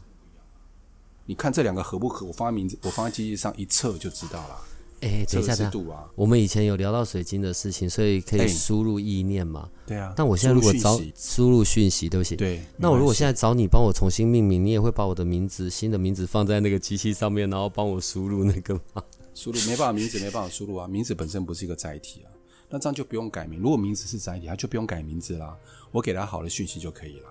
[1.25, 2.25] 你看这两个合不合？
[2.25, 4.61] 我放在名字，我放在机器上一测就知道了。
[5.01, 9.69] 哎，等一下，等一下，我们以前有聊到水晶的事情，所以可以输入意念嘛？
[9.85, 10.11] 对啊。
[10.17, 12.35] 但我现在如果找输入讯息，对不起。
[12.35, 12.61] 对。
[12.77, 19.03] 那我如果现在找你帮我重新命名，你也会把我的名字、新的名字放在那个机器上面，然后帮我输入那个吗？
[19.35, 22.33] 输入没办法，名字没办法输入啊，名字本身不是一个载体啊，
[22.67, 23.59] 那这样就不用改名。
[23.59, 25.55] 如果名字是载体，它就不用改名字啦，
[25.91, 27.29] 我给他好的讯息就可以了。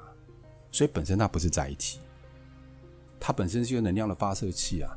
[0.71, 1.99] 所以本身它不是载体。
[3.19, 4.97] 它本身是一个能量的发射器啊。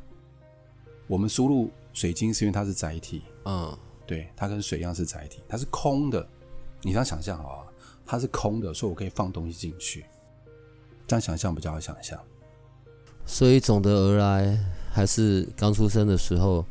[1.10, 6.26] 我们输入水晶是因为它是载体，嗯，对，它跟水一样是载体，它是空的。
[6.84, 7.66] 你这样想象好啊，
[8.06, 10.06] 它是空的，所以我可以放东西进去。
[11.08, 12.18] 这样想象比较好想象。
[13.26, 14.56] 所以总的而来，
[14.92, 16.64] 还是刚出生的时候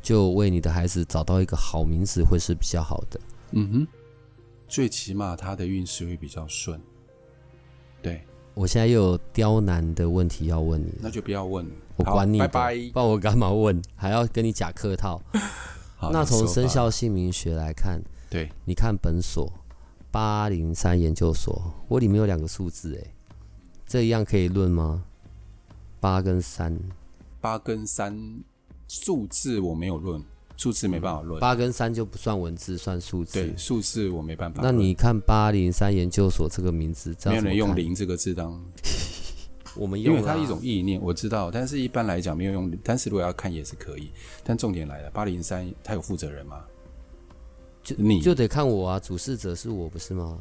[0.00, 3.20] 就为你的孩子找到一个好名字会是比较好的。
[3.50, 3.86] 嗯哼，
[4.66, 6.80] 最起码他的运势会比较顺。
[8.00, 8.22] 对。
[8.54, 12.74] 我现在又有刁难的问题要问你，那就不要问了，我管你，拜拜。
[12.92, 13.80] 不然我干嘛问？
[13.94, 15.20] 还要跟你假客套？
[16.12, 19.50] 那从生肖姓名学来看，对，你看本所
[20.10, 23.12] 八零三研究所，我里面有两个数字，哎，
[23.86, 25.04] 这一样可以论吗？
[25.98, 26.78] 八跟三，
[27.40, 28.42] 八跟三
[28.86, 30.22] 数字我没有论。
[30.58, 33.34] 数字没办法论，八跟三就不算文字，算数字。
[33.34, 34.62] 对，数字我没办法。
[34.62, 38.58] 那你看八零三研究所这个名字，没有人用“零”这个字当。
[39.76, 42.72] 我们用，因为它一种意念，我知道，但是一般来讲没有用。
[42.82, 44.10] 但是如果要看也是可以。
[44.42, 46.64] 但重点来了，八零三它有负责人吗？
[47.82, 50.38] 就你就得看我啊，主事者是我不是吗？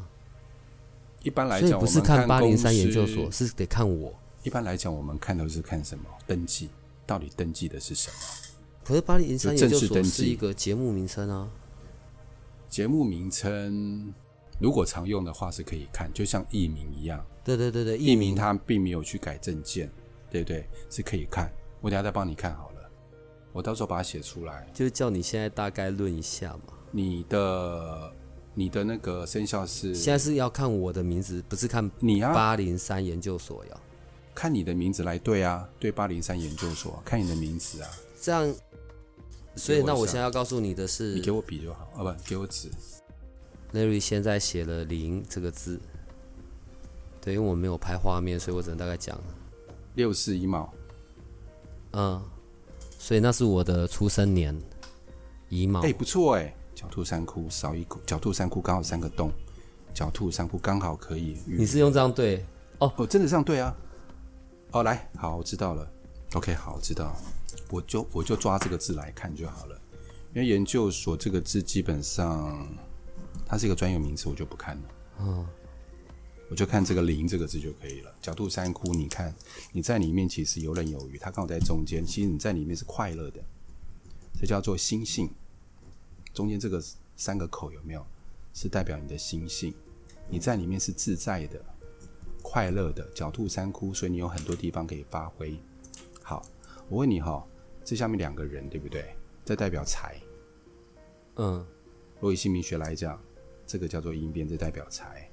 [1.21, 4.13] 一般来讲，不是看八零三研究所，是得看我。
[4.43, 6.05] 一般来讲，我们看都是看什么？
[6.27, 6.69] 登记，
[7.05, 8.15] 到底登记的是什么？
[8.83, 11.49] 可是八零三研究所是一个节目名称啊。
[12.69, 14.13] 节目名称
[14.59, 17.25] 如果常用的话是可以看，就像艺名一样。
[17.45, 19.89] 对对对对，艺名他并没有去改证件，
[20.29, 20.67] 对不对？
[20.89, 21.49] 是可以看。
[21.79, 22.89] 我等下再帮你看好了，
[23.53, 24.67] 我到时候把它写出来。
[24.73, 26.73] 就是叫你现在大概论一下嘛。
[26.91, 28.11] 你的
[28.53, 29.93] 你的那个生肖是？
[29.93, 32.33] 现在是要看我的名字，不是看你啊？
[32.33, 33.81] 八零三研究所要
[34.33, 38.53] 看你的名字来对啊，对八零三研究所，看你的名字啊，这样。
[39.57, 42.69] 所以，那我现在要告诉你的是，你给我笔就好，啊不，给我纸。
[43.71, 45.79] Larry 现在写了“零”这个字，
[47.25, 49.19] 对，因为我没有拍画面，所以我只能大概讲。
[49.95, 50.71] 六四乙卯，
[51.93, 52.21] 嗯，
[52.99, 54.55] 所以那是我的出生年，
[55.49, 55.81] 乙卯。
[55.81, 59.31] 哎，不错哎，狡兔三窟少一窟，狡兔三窟刚好三个洞，
[59.95, 61.35] 狡兔三窟刚好可以。
[61.47, 62.45] 你是用这样对？
[62.77, 63.75] 哦哦，真的这样对啊。
[64.71, 65.89] 哦，来，好，我知道了。
[66.33, 67.15] OK，好，我知道。
[67.71, 69.79] 我就我就抓这个字来看就好了，
[70.33, 72.67] 因为研究所这个字基本上
[73.47, 74.83] 它是一个专有名词，我就不看了。
[75.21, 75.47] 嗯，
[76.49, 78.13] 我就看这个“灵”这个字就可以了。
[78.21, 79.33] 狡兔三窟，你看
[79.71, 83.39] 你在里面其实游刃有余，它刚好在中间，其实你在里面是快乐的，
[84.39, 85.29] 这叫做心性。
[86.33, 86.83] 中间这个
[87.15, 88.05] 三个口有没有？
[88.53, 89.73] 是代表你的心性，
[90.29, 91.61] 你在里面是自在的、
[92.41, 93.05] 快乐的。
[93.13, 95.59] 狡兔三窟，所以你有很多地方可以发挥。
[96.21, 96.41] 好，
[96.87, 97.45] 我问你哈。
[97.83, 99.13] 这下面两个人对不对？
[99.43, 100.19] 这代表财。
[101.35, 101.57] 嗯，
[102.15, 103.21] 如果以姓名学来讲，
[103.67, 105.24] 这个叫做阴边，这代表财。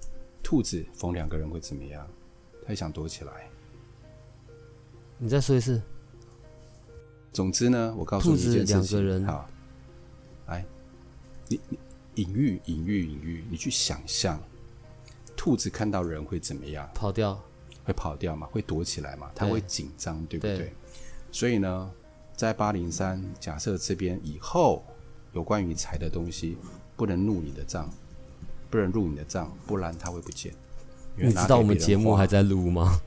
[0.42, 2.06] 兔子逢两个人会怎么样？
[2.64, 3.48] 他也想躲起来。
[5.18, 5.80] 你再说一次。
[7.32, 8.66] 总之呢，我告诉你一件事情。
[8.66, 9.24] 两个人。
[9.24, 9.48] 好，
[10.46, 10.64] 来，
[11.48, 11.78] 你你
[12.16, 14.40] 隐喻隐喻隐喻，你去想象，
[15.36, 16.90] 兔子看到人会怎么样？
[16.94, 17.40] 跑掉。
[17.84, 18.46] 会跑掉嘛？
[18.48, 19.30] 会躲起来嘛？
[19.34, 20.66] 它会紧张，对，对不对？
[20.66, 20.72] 对。
[21.30, 21.90] 所以呢？
[22.34, 24.82] 在八零三，假设这边以后
[25.32, 26.56] 有关于财的东西，
[26.96, 27.88] 不能入你的账，
[28.72, 30.50] 不能入你的账，不然它会不见。
[31.14, 32.98] 你知道我们节目还在录吗？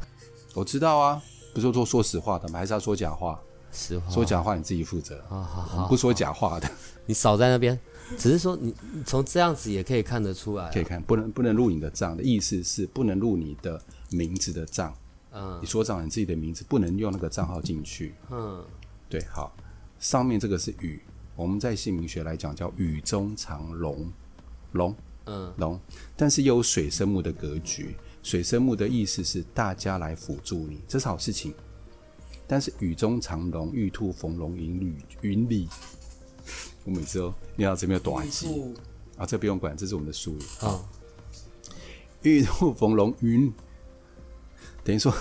[0.53, 1.19] 我知道啊，
[1.55, 2.59] 不是说说实话的吗？
[2.59, 3.41] 还是要说假话？
[3.71, 5.19] 实话，说假话你自己负责。
[5.27, 6.69] 好好好，不说假话的。
[7.07, 7.77] 你少在那边，
[8.15, 8.73] 只是说你
[9.07, 14.95] 从这样子也可以看得出来，可以看，不能不能入你的账的意思是不能入你的名字的账。
[15.31, 18.13] 嗯，你所长你自己的名字不能用那个账号进去。
[18.29, 18.63] 嗯。
[19.09, 19.51] 对，好，
[19.99, 21.01] 上面这个是雨，
[21.35, 24.11] 我们在姓名学来讲叫雨中藏龙，
[24.73, 24.95] 龙，
[25.25, 25.79] 嗯，龙，
[26.15, 31.53] 但是又有水生木的格局，水生木的意思是大家来辅助你，这是好事情。
[32.47, 35.67] 但是雨中藏龙，玉兔逢龙，云里云里，
[36.83, 38.61] 我每次都念到这边有短记
[39.17, 40.41] 啊，这不用管，这是我们的术语。
[40.63, 40.79] 啊，
[42.21, 43.51] 玉兔逢龙云，
[44.83, 45.11] 等于说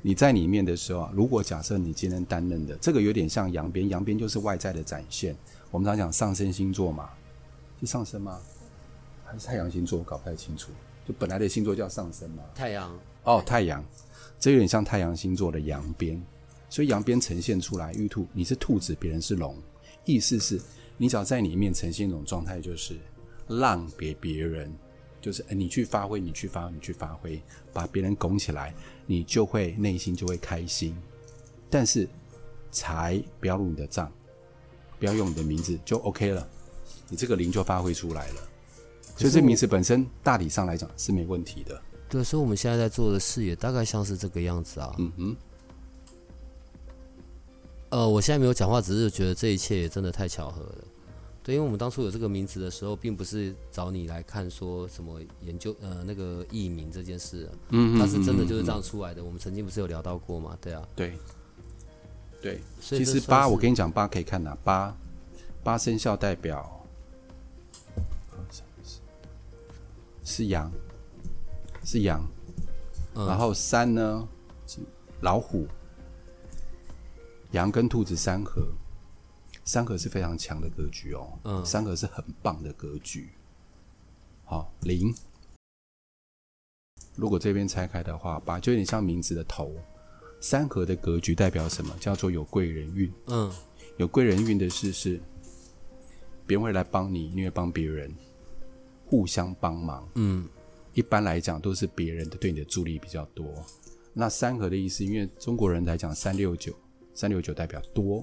[0.00, 5.36] 你在里面的时候啊，如果假设你今天担任的这个有点像阳边，阳边就是外在的展现。
[5.70, 7.10] 我们常讲上升星座嘛，
[7.80, 8.40] 是上升吗？
[9.26, 9.98] 还是太阳星座？
[9.98, 10.70] 我搞不太清楚。
[11.06, 12.42] 就本来的星座叫上升嘛。
[12.54, 12.98] 太阳。
[13.24, 13.84] 哦，太阳，
[14.40, 16.20] 这有点像太阳星座的阳边。
[16.68, 19.56] 所以阳边呈现出来，玉兔，你是兔子，别人是龙，
[20.04, 20.60] 意思是，
[20.96, 22.98] 你只要在里面呈现一种状态，就是
[23.48, 24.72] 让给别人，
[25.20, 27.40] 就是你去发挥，你去发，你去发挥，
[27.72, 28.74] 把别人拱起来，
[29.06, 30.96] 你就会内心就会开心。
[31.70, 32.08] 但是
[32.72, 34.12] 财不要入你的账，
[34.98, 36.46] 不要用你的名字就 OK 了，
[37.08, 38.48] 你这个灵就发挥出来了。
[39.16, 41.80] 所以这名字本身大体上来讲是没问题的。
[42.08, 44.94] 对，所以我们现在在做的事也大概像是这个样子啊。
[44.98, 45.36] 嗯哼。
[47.88, 50.84] 呃，我现在没有讲话，只是觉得这一切也真的太巧合了。
[51.42, 59.22] 对，因为我们当初有这个名字的时候，并不是找你来看说什么研究呃那个艺名这件事，嗯，它是真的就是这样出来的。
[59.22, 60.58] 我们曾经不是有聊到过吗？
[60.60, 61.16] 对啊，对，
[62.42, 62.60] 对。
[62.80, 64.56] 其实八，我跟你讲，八可以看哪？
[64.64, 64.96] 八
[65.62, 66.75] 八生肖代表
[70.26, 70.70] 是羊，
[71.84, 72.26] 是羊，
[73.14, 74.28] 然后三呢
[74.66, 74.80] 是
[75.20, 75.66] 老虎。
[77.52, 78.66] 羊跟兔子三合，
[79.64, 81.38] 三合是非常强的格局哦。
[81.44, 83.30] 嗯，三合是很棒的格局。
[84.44, 85.14] 好，零。
[87.14, 89.72] 如果这边拆开的话，八就有点像名字的头。
[90.40, 91.96] 三合的格局代表什么？
[92.00, 93.10] 叫做有贵人运。
[93.28, 93.50] 嗯，
[93.96, 95.20] 有贵人运的事是，
[96.48, 98.12] 别人会来帮你，你会帮别人，
[99.06, 100.06] 互相帮忙。
[100.16, 100.46] 嗯，
[100.92, 103.46] 一般来讲都是别人的对你的助力比较多。
[104.12, 106.74] 那三合的意思，因为中国人来讲三六九。
[107.14, 108.22] 三六九代表多，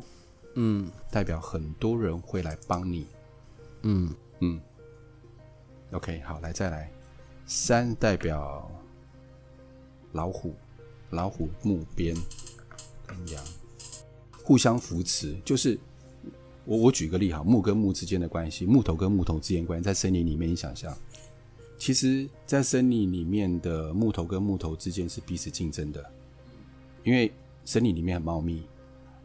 [0.54, 3.08] 嗯，代表很多人会来帮你，
[3.82, 4.62] 嗯嗯。
[5.94, 6.92] OK，好，来再来，
[7.48, 8.72] 三代表
[10.12, 10.54] 老虎，
[11.10, 12.16] 老虎木边
[13.08, 13.44] 跟羊
[14.44, 15.80] 互相扶持，就是
[16.66, 20.96] 我我举个例哈，木跟木之间的关系，木头跟木头之间关系，在森林里面，你想象，
[21.78, 26.04] 其实，在森林里面的木头跟木头之间是彼此竞争的，
[27.04, 27.34] 因为
[27.66, 28.64] 森林里面很茂密。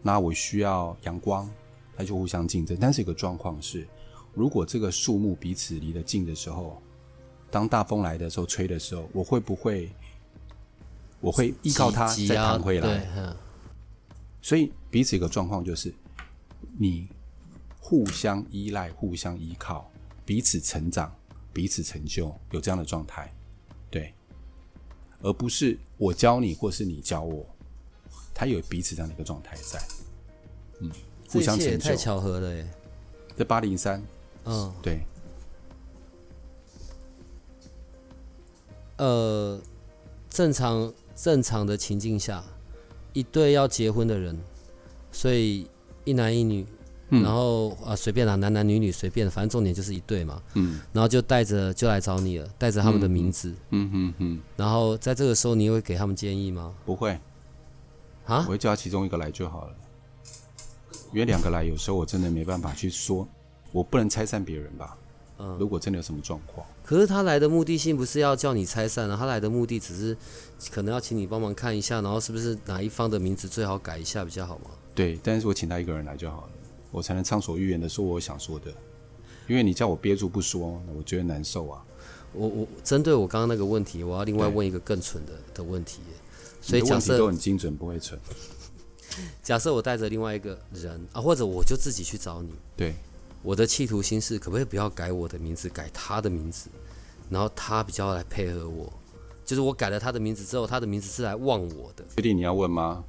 [0.02, 1.48] 那我需要阳光，
[1.96, 2.76] 它就互相竞争。
[2.80, 3.86] 但是有个状况是，
[4.32, 6.80] 如果这个树木彼此离得近的时候，
[7.50, 9.90] 当大风来的时候，吹的时候，我会不会，
[11.20, 13.34] 我会依靠它再弹回来？
[14.40, 15.92] 所以彼此一个状况就是，
[16.78, 17.08] 你
[17.78, 19.90] 互相依赖、互相依靠，
[20.24, 21.14] 彼此成长、
[21.52, 23.32] 彼此成就，有这样的状态，
[23.90, 24.12] 对，
[25.22, 27.46] 而不是我教你，或是你教我。
[28.34, 29.82] 他有彼此这样的一个状态在，
[30.80, 30.90] 嗯，
[31.28, 32.64] 互相成就，太巧合了耶！
[33.36, 34.00] 这八零三，
[34.44, 35.00] 嗯，对，
[38.98, 39.60] 呃，
[40.30, 42.44] 正常正常的情境下，
[43.12, 44.38] 一对要结婚的人，
[45.10, 45.68] 所以
[46.04, 46.64] 一男一女，
[47.10, 56.74] 嗯、然后啊随便啦，男男女女随便，反正重点就是一对嘛，嗯，然后就带着就来找你了，带着他们的名字，嗯嗯嗯，然后在这个时候，你会给他们建议吗？
[56.84, 57.18] 不会。
[58.26, 59.74] 啊，我会叫其中一个来就好了，
[61.12, 63.26] 因为两个来有时候我真的没办法去说，
[63.72, 64.96] 我不能拆散别人吧。
[65.38, 70.14] 嗯，如果真的有什么状况，可是他来的目的性不是要叫你拆散啊，他来的目的只是
[70.70, 74.70] 可能要请你帮忙看一下，然后是不是哪一方的名字最好改一下比较好吗？
[74.94, 76.50] 对，但是我请他一个人来就好了，
[76.90, 78.72] 我才能畅所欲言的说我想说的，
[79.46, 81.84] 因为你叫我憋住不说，我觉得难受啊。
[82.32, 86.00] 我我针对我刚刚那个问题，我要另外问一个更蠢的的问题。
[86.60, 88.18] 所以假设都很精准，不会蠢。
[89.42, 92.52] 假设我带着另外一个人啊，或者我就自己去找你。
[92.76, 92.94] 对，
[93.42, 96.68] 我的企图心是可不可以不要改我的名字，改他的名字，
[97.30, 98.92] 然后他比较来配合我。
[99.44, 102.04] 就是我改了他的名字之后，他的名字是来旺我的。
[102.16, 103.02] 确定你要问吗？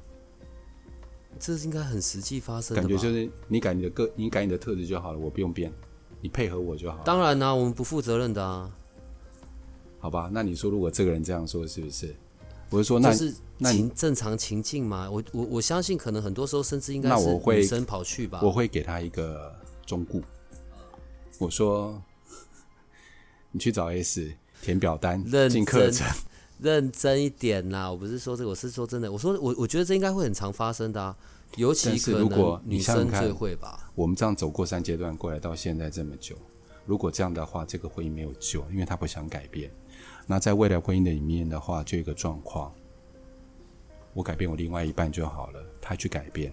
[1.40, 2.82] 这是应该很实际发生的。
[2.82, 5.72] 感觉就是你改你的个，你改你的特质就好了，我不用变，
[6.20, 7.02] 你配合我就好了。
[7.04, 8.70] 当然啦、啊，我们不负责任的啊。
[9.98, 12.14] 好吧，那你说如果这个人这样说，是不是？
[12.68, 13.34] 我是说那，那是
[13.76, 15.10] 情正常情境嘛？
[15.10, 18.40] 我我我相信，可能很多时候甚至应该是女生跑去吧。
[18.42, 19.52] 我会给他一个
[19.84, 20.20] 忠告，
[21.38, 22.00] 我说
[23.50, 26.06] 你去找 S 填表单进课程，
[26.62, 27.90] 认真一点啦！
[27.90, 29.10] 我不是说这个，我是说真的。
[29.10, 31.16] 我说我我觉得这应该会很常发生的啊，
[31.56, 33.90] 尤其可能如果女生最会吧。
[33.94, 36.36] 我们这样走过三阶段过来到现在这么久，
[36.86, 39.70] 如果这样的话，这个婚姻没有救，因为他不想改变。
[40.26, 42.72] 那在未来婚姻的里面的话，就一个状况，
[44.12, 46.52] 我改变我另外一半就好了，他去改变，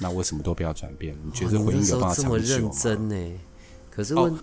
[0.00, 1.16] 那我什么都不要转变。
[1.24, 2.38] 你觉得婚姻有办法长久吗？
[2.44, 3.40] 这么认真呢？
[3.90, 4.34] 可是问，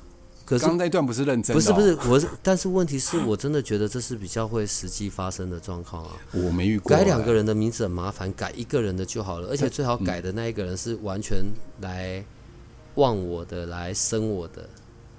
[0.49, 6.17] 可是刚那段不是认真的，哦，不是不是，我是，但是问题是我真的觉得这是比较会实际发生的状况啊。
[6.33, 11.45] 我没遇过，改两个人的名字很麻烦，改一个人的就好了，而且最好改的那一个人是完全
[11.81, 12.25] 来
[12.95, 14.67] 忘我的，来生我的，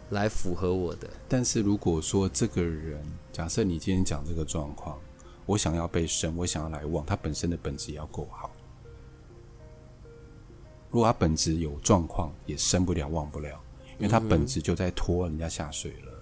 [0.09, 1.09] 来符合我的。
[1.29, 3.01] 但是如果说这个人，
[3.33, 4.99] 假设你今天讲这个状况，
[5.47, 8.51] 我想要被生，我想要来忘，他本身的本质也要够好。
[10.91, 13.57] 如果他本质有状况，也生不了，忘不了。
[14.01, 16.13] 因为它本质就在拖人家下水了。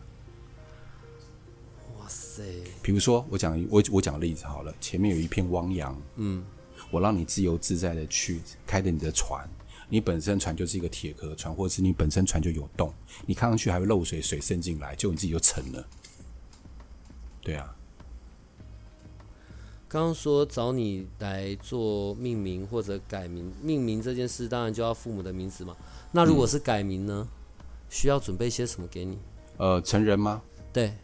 [2.01, 2.43] 哇塞！
[2.83, 6.45] 比如说，我讲我我讲个例子好了，前面有一片汪洋，嗯，
[6.91, 9.49] 我让你自由自在的去开着你的船，
[9.89, 12.93] 你本身船就是一个铁壳船，或者是你本身船就有洞，
[13.27, 15.87] 你看上去还会漏水，水渗进来，就你自己就沉了。
[17.41, 17.77] 对啊。
[19.89, 25.77] 刚刚说找你来做命名或者改名，命名这件事当然就要父母的名字嘛。
[26.11, 27.29] 那如果是改名呢？
[27.31, 27.38] 嗯
[27.89, 29.19] 需要准备些什么给你？
[29.57, 30.43] 呃，成人吗？
[30.73, 30.95] 对，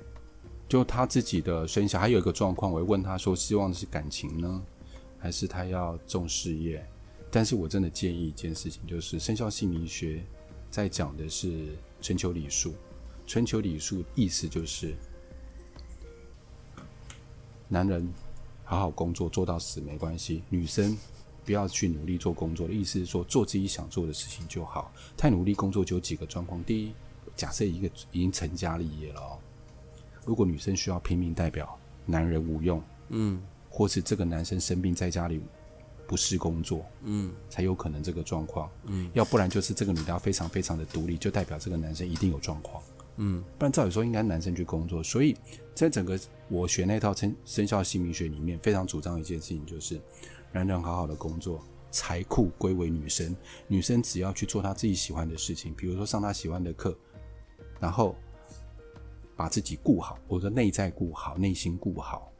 [0.68, 1.98] 就他自己的生肖。
[1.98, 4.62] 还有一个状况，我会问他说：希望的是感情呢，
[5.18, 6.86] 还是他要重事业？
[7.30, 10.22] 但是我真的建议一件事情，就是生肖姓名学
[10.70, 12.74] 在讲的是春秋礼数。
[13.26, 14.94] 春秋礼数意思就是，
[17.66, 18.08] 男人
[18.62, 20.96] 好好工作做到死没关系，女生。
[21.44, 24.90] 不要去努力做工作的意思是说，做自己想做的事情就好。
[25.16, 26.92] 太努力工作就有几个状况：第一，
[27.36, 29.38] 假设一个已经成家立业了哦，
[30.24, 35.40] 如果女生需要拼命代表男人无用，嗯，或是这个男生生病在家里
[36.06, 42.82] 不是工作，嗯，才有可能这个状况，嗯，要不然就是这个女的要非常非常的独立，就代表这个男生一定有状况，
[43.16, 45.02] 嗯，不然照理说应该男生去工作。
[45.02, 45.36] 所以
[45.74, 46.18] 在整个
[46.48, 50.00] 我学那套生生肖姓名学里面，非常主张一件事情就是。
[50.54, 53.34] 男人好好的工作，财库归为女生。
[53.66, 56.96] 女生只要去做她自己喜欢的事情，比如说上她喜欢的课，
[57.80, 58.14] 然后
[59.34, 62.32] 把自己顾好，我的内在顾好，内心顾好，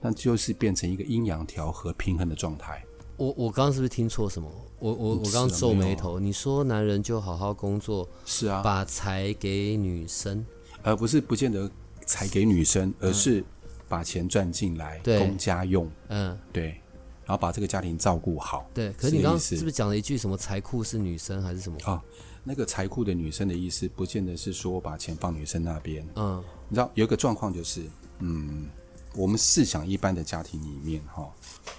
[0.00, 2.84] 那就是变成一个阴阳调和、平衡的状态。
[3.16, 4.50] 我我刚刚是不是听错什么？
[4.80, 6.18] 我我我刚刚皱眉头。
[6.18, 10.44] 你说男人就好好工作，是啊，把财给女生，
[10.82, 11.70] 而不是不见得
[12.04, 13.44] 财给女生，而是
[13.88, 15.88] 把钱赚进来供家用。
[16.08, 16.80] 嗯，对。
[17.28, 18.66] 然后把这个家庭照顾好。
[18.72, 21.76] 对，可是你刚刚是不是讲了一句什么财库是女生还是什么？
[21.84, 22.02] 啊，
[22.42, 26.08] 那个财库的女生的意思，不见得是说我把钱放女生那边。
[26.16, 27.82] 嗯，你知道有一个状况就是，
[28.20, 28.66] 嗯，
[29.14, 31.30] 我们试想一般的家庭里面哈，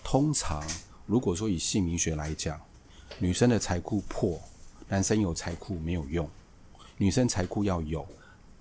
[0.04, 0.64] 通常
[1.08, 2.62] 如果说以姓名学来讲，
[3.18, 4.40] 女生的财库破，
[4.88, 6.30] 男生有财库没有用，
[6.96, 8.08] 女生财库要有，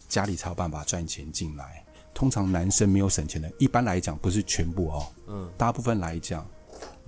[0.09, 1.85] 家里才有办法赚钱进来。
[2.15, 6.47] 通常男生没有省钱的，一般来讲不是全部哦，嗯，大部分来讲。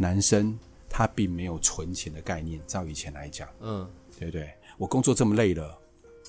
[0.00, 3.86] 男生他并没有存钱的概念，照以前来讲，嗯，
[4.18, 4.50] 对不对？
[4.78, 5.78] 我工作这么累了，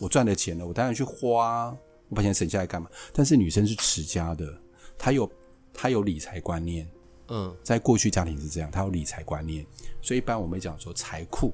[0.01, 1.69] 我赚了钱了，我当然去花，
[2.09, 2.89] 我把钱省下来干嘛？
[3.13, 4.53] 但是女生是持家的，
[4.97, 5.31] 她有
[5.73, 6.85] 她有理财观念，
[7.29, 9.65] 嗯，在过去家庭是这样，她有理财观念，
[10.01, 11.53] 所以一般我们讲说财库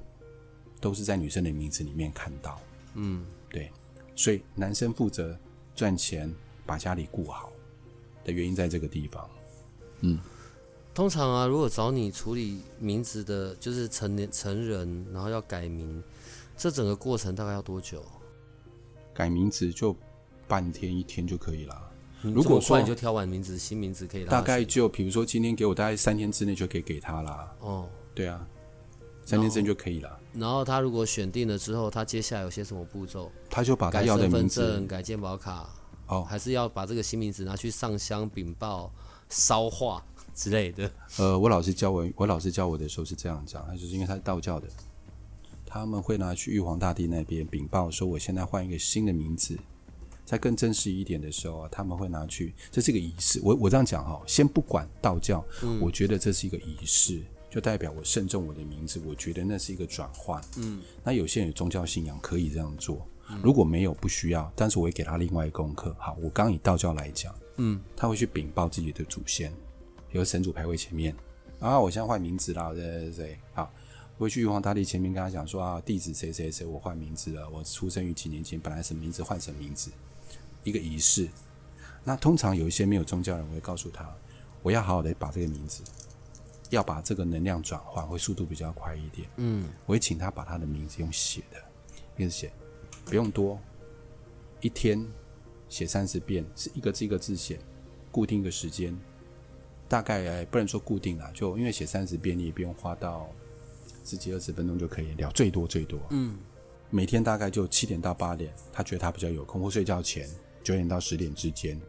[0.82, 2.60] 都是在女生的名字里面看到，
[2.96, 3.72] 嗯，对，
[4.16, 5.38] 所以男生负责
[5.76, 6.34] 赚钱，
[6.66, 7.52] 把家里顾好
[8.26, 9.30] 的原因在这个地方，
[10.00, 10.20] 嗯。
[10.98, 16.04] 通常啊，如果找你处理名字的，就是成年成人，然后要改名，
[16.58, 18.04] 这整个过程大概要多久？
[19.14, 19.96] 改名字就
[20.48, 21.92] 半天一天就可以了。
[22.24, 27.56] 如果说你就挑完名字，新名字可以大概就比如说今天给我，大概三天之内就可以给他啦。
[27.60, 28.44] 哦，对啊，
[29.24, 30.20] 三天之内就可以了。
[30.34, 33.32] 然后他如果选定了之后，他接下来有些什么步骤？
[33.52, 35.70] 他就把他要的名字改身份证、改健保卡，
[36.08, 38.92] 哦，还是要把这个新名字拿去上香禀报、
[39.30, 40.04] 烧化。
[40.38, 44.68] 之类的， 呃，我老师教我，我老师教我的时候是这样讲，他就是因为他是道教的，
[45.66, 49.58] 他们会拿去玉皇大帝那边禀报说，我现在换一个新的名字，
[50.24, 53.42] 在更正式一点的时候啊，他们会拿去，这是一个仪式。
[53.44, 60.40] 我我这样讲哈，先不管道教，嗯，我觉得这是一个仪式，就代表我慎重我的名字，我觉得那是一个转换。
[60.58, 63.04] 嗯，那有些人有宗教信仰可以这样做，
[63.42, 65.96] 如果没有不需要，但是我会给他另外一个功课。
[65.98, 69.52] 好，我刚以道教来讲，嗯，他会去禀报自己的祖先。
[70.12, 71.16] 有神主牌位前面
[71.60, 73.72] 啊，我现在换名字了，谁谁谁，好，
[74.18, 79.92] 回去玉皇大帝前面跟他讲说啊，弟子谁谁谁，我换名字了，我出生于几年前，本来什么名字换什么名字，
[80.64, 81.28] 一个仪式。
[82.04, 84.16] 那通常有一些没有宗教人，我会告诉他，
[84.64, 85.84] 我要好好的把这个名字，
[86.70, 89.28] 要把这个能量转换，会速度比较快一点。
[89.36, 91.62] 嗯，我会请他把他的名字用写的，
[92.16, 92.52] 一直写，
[93.04, 93.60] 不用多，
[94.62, 95.06] 一天
[95.68, 97.60] 写三十遍，是一个字一个字写，
[98.10, 98.98] 固定一个时间。
[99.88, 103.30] 大概不能说固定啦，就因为写三十遍，你也不用花到
[104.04, 106.00] 十几二十分钟就可以聊，最多最多。
[106.10, 106.38] 嗯，
[106.90, 110.28] 每天大概就七点到八点，他觉得他比较有空，或睡觉前
[110.64, 111.80] 九点到十点之间，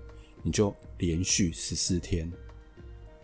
[0.42, 2.30] 你就连续十四天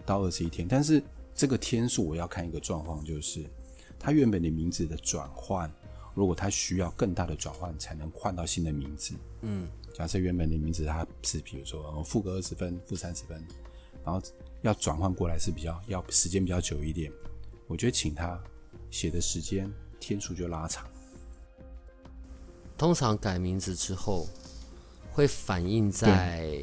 [0.04, 0.66] 到二十一天。
[0.68, 1.02] 但是
[1.34, 3.44] 这个天数我要看一个状况，就是
[3.98, 5.72] 他原本的名字的转换，
[6.14, 13.44] 如果他需要更大的转换才能换到新的名字，嗯，假设原本的名字他是比如说负个二十分、负三十分，
[14.04, 14.22] 然后
[14.64, 17.12] 要转换过来是比较要时间比较久一点，
[17.66, 18.40] 我觉得请他
[18.90, 20.86] 写的时间天数就拉长。
[22.78, 24.26] 通常改名字之后，
[25.12, 26.58] 会反映在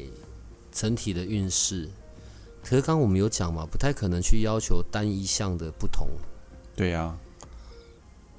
[0.72, 1.88] 整体的运势。
[2.60, 6.08] 可是刚刚我们有讲嘛，不太可能去要求单一项的不同。
[6.74, 7.18] 对呀、啊。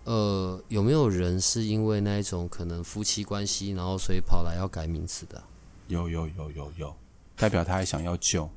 [0.03, 5.41] 呃，有没有人是因为那一种可能夫妻关系，然后所以跑来要改名字的？
[5.87, 6.95] 有有有有有，
[7.37, 8.49] 代表他还想要救。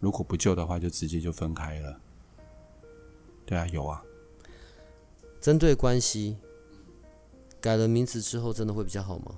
[0.00, 2.00] 如果不救的话，就直接就分开了。
[3.46, 4.02] 对啊，有啊。
[5.40, 6.36] 针对关系。
[7.60, 9.34] 改了名字之后，真的会比较好吗？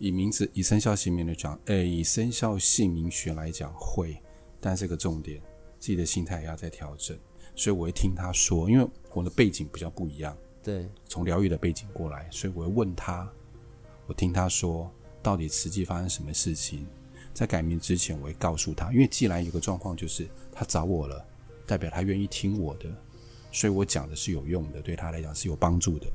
[0.00, 4.20] 以名字、以生肖姓名来讲，诶、欸，以生肖姓名学来讲会，
[4.60, 5.40] 但是个重点，
[5.78, 7.16] 自己的心态也要再调整。
[7.54, 13.30] 所以我会听他说，因为我的背景比较不一样，对，从疗愈的背景过来，所以我会问他，
[14.08, 14.90] 我听他说
[15.22, 16.84] 到底实际发生什么事情。
[17.36, 21.22] 在改名之前，我会告诉他，因为既然有个状况就是他找我了，
[21.66, 22.88] 代表他愿意听我的，
[23.52, 26.06] 所以我讲的是有用的，对他来讲是有帮助的。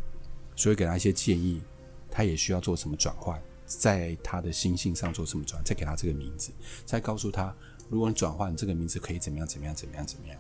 [0.56, 1.62] 所以给他一些建议，
[2.10, 6.52] 他也需要做什么转换，在他的心性上做什么转换，再给他这个名字，
[6.88, 7.56] 再告诉他，
[7.88, 10.40] 如果你转换这个名字可以怎么样怎么样怎么样怎么样，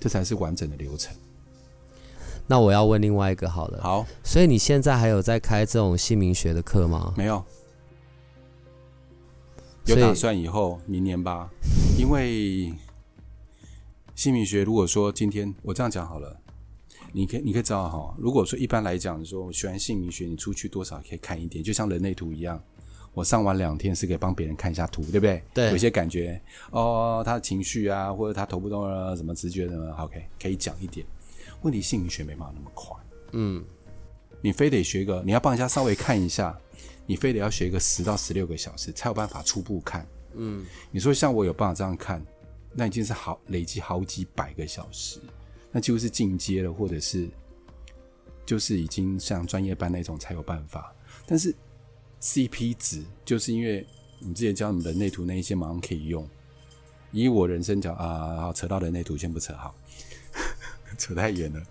[0.00, 1.14] 这才是完整的流程。
[2.48, 7.14] 那我要问另外一个好了，好，所以你现在还有在开这种姓名学的课吗？
[7.16, 7.44] 没有，
[9.88, 11.48] 有打算以后明年吧，
[11.98, 12.74] 因为
[14.14, 16.38] 姓名学如果说今天我这样讲好了。
[17.10, 18.14] 你可以，你可以知道哈。
[18.18, 22.62] 如果说一般来讲，说我学完姓名学，你出去多少可以看一点，就像人类图一样。
[23.14, 25.42] 我上完两天是可以帮别人看一下图，对不对？
[25.54, 25.70] 对。
[25.70, 26.38] 有些感觉
[26.70, 31.06] 哦，他的情绪啊，或者他头不动了，什么直觉什么，OK，可以讲一点。
[31.62, 32.94] 问题姓名学没办法那么快。
[33.32, 33.64] 嗯。
[34.42, 36.56] 你非得学个，你要帮人家稍微看一下，
[37.08, 40.06] 你非得要学一个十到十六个小时才有办法初步看。
[40.34, 40.64] 嗯。
[40.90, 42.24] 你说像我有办法这样看，
[42.74, 45.18] 那已经是好累积好几百个小时。
[45.72, 47.28] 那几乎是进阶了，或者是
[48.44, 50.94] 就是已经像专业班那种才有办法。
[51.26, 51.54] 但是
[52.20, 53.86] CP 值就是因为
[54.18, 56.28] 你之前教你们人类图那一些，马上可以用。
[57.10, 59.74] 以我人生讲啊，好扯到人类图先不扯好，
[60.98, 61.62] 扯太远了。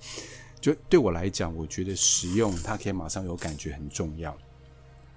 [0.60, 4.36] 就对我来讲，我觉得实用，它可以马上有感觉，很重要。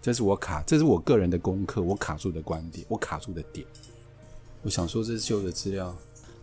[0.03, 3.67] 这是我卡，这是我个人的功课，我卡住的观点，我卡住的点。
[4.63, 5.95] 我想说，这是旧的资料。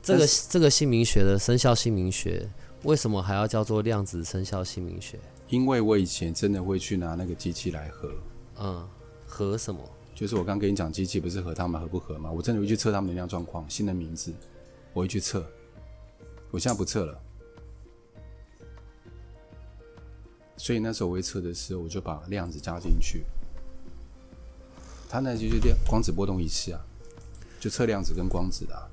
[0.04, 2.50] 这个这个姓名学的生肖姓名学，
[2.84, 5.20] 为什么还要叫做量子生肖姓名学？
[5.50, 8.12] 因为我以前真的会去拿那个机器来合，
[8.60, 8.88] 嗯，
[9.26, 9.82] 合什么？
[10.14, 12.32] 就是我刚跟你讲，机器不是合他们合不合吗？
[12.32, 14.34] 我真的会去测他们能量状况，新的名字，
[14.94, 15.46] 我会去测。
[16.52, 17.20] 我现在不测了，
[20.56, 23.26] 所以那时候我会测的时候，我就把量子加进去。
[25.10, 26.80] 它那就是电光子波动仪器啊，
[27.60, 28.88] 就测量子跟光子的啊。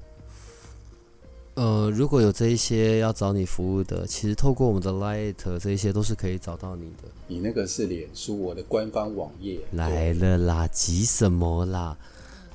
[1.54, 7.08] 呃，如果有这一些要找你服务的，其实透过我们的 Light 这一些都是可以找到你的。
[7.28, 11.96] 你那个是脸书我的官方网页来了啦，急什么啦？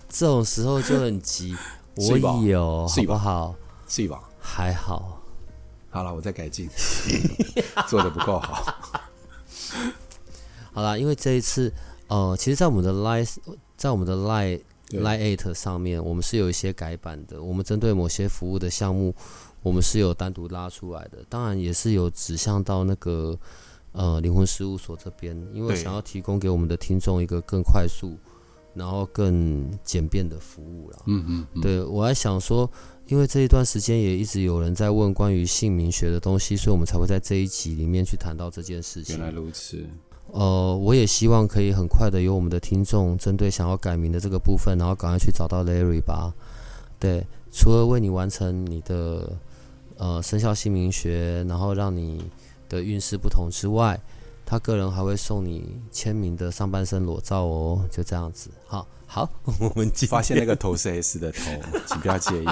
[0.10, 1.55] 这种时候就很急。
[1.95, 3.55] 我有，好不好？
[3.88, 4.24] 是吧？
[4.39, 5.22] 还好。
[5.89, 6.70] 好了，我再改进，
[7.89, 8.74] 做的不够好。
[10.72, 11.74] 好了，因为这一次，
[12.10, 13.38] 呃，其实，在我们的 Light，
[13.78, 14.62] 在我们的 Light。
[14.91, 17.43] Line@ 上面，我们是有一些改版的。
[17.43, 19.14] 我们针对某些服务的项目，
[19.62, 21.24] 我们是有单独拉出来的。
[21.30, 23.38] 当然，也是有指向到那个
[23.91, 28.18] 呃灵魂事务所这边，因为想要提供给我们的听众一个更快速，
[28.74, 31.03] 然后更简便的服务了。
[31.05, 31.62] 嗯嗯，嗯。
[31.62, 32.68] 对，我还想说，
[33.05, 39.20] 因为这一段时间也一直有人在问关于姓名学的东西，所以我们才会在这一集里面去谈到这件事情。
[39.20, 39.86] 原来如此。
[40.32, 46.34] 呃，我也希望可以很快的有我们的听众针对想要改名的这个部分，然后赶快去找到 Larry 吧。
[47.00, 49.32] 对，除了为你完成你的
[49.98, 52.24] 呃生肖姓名学，然后让你
[52.68, 54.00] 的运势不同之外，
[54.46, 58.50] 他个人还会送你签名的上半身裸照哦，就这样子。
[58.68, 61.40] 好，好， 我们发现那个头是 S 的头，
[61.88, 62.48] 请不要介意。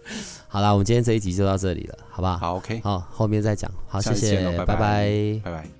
[0.48, 2.36] 好啦，我们今天这一集就到这里了，好不好？
[2.38, 3.70] 好，OK，好，后面再讲。
[3.86, 5.79] 好，谢谢，拜拜，拜拜。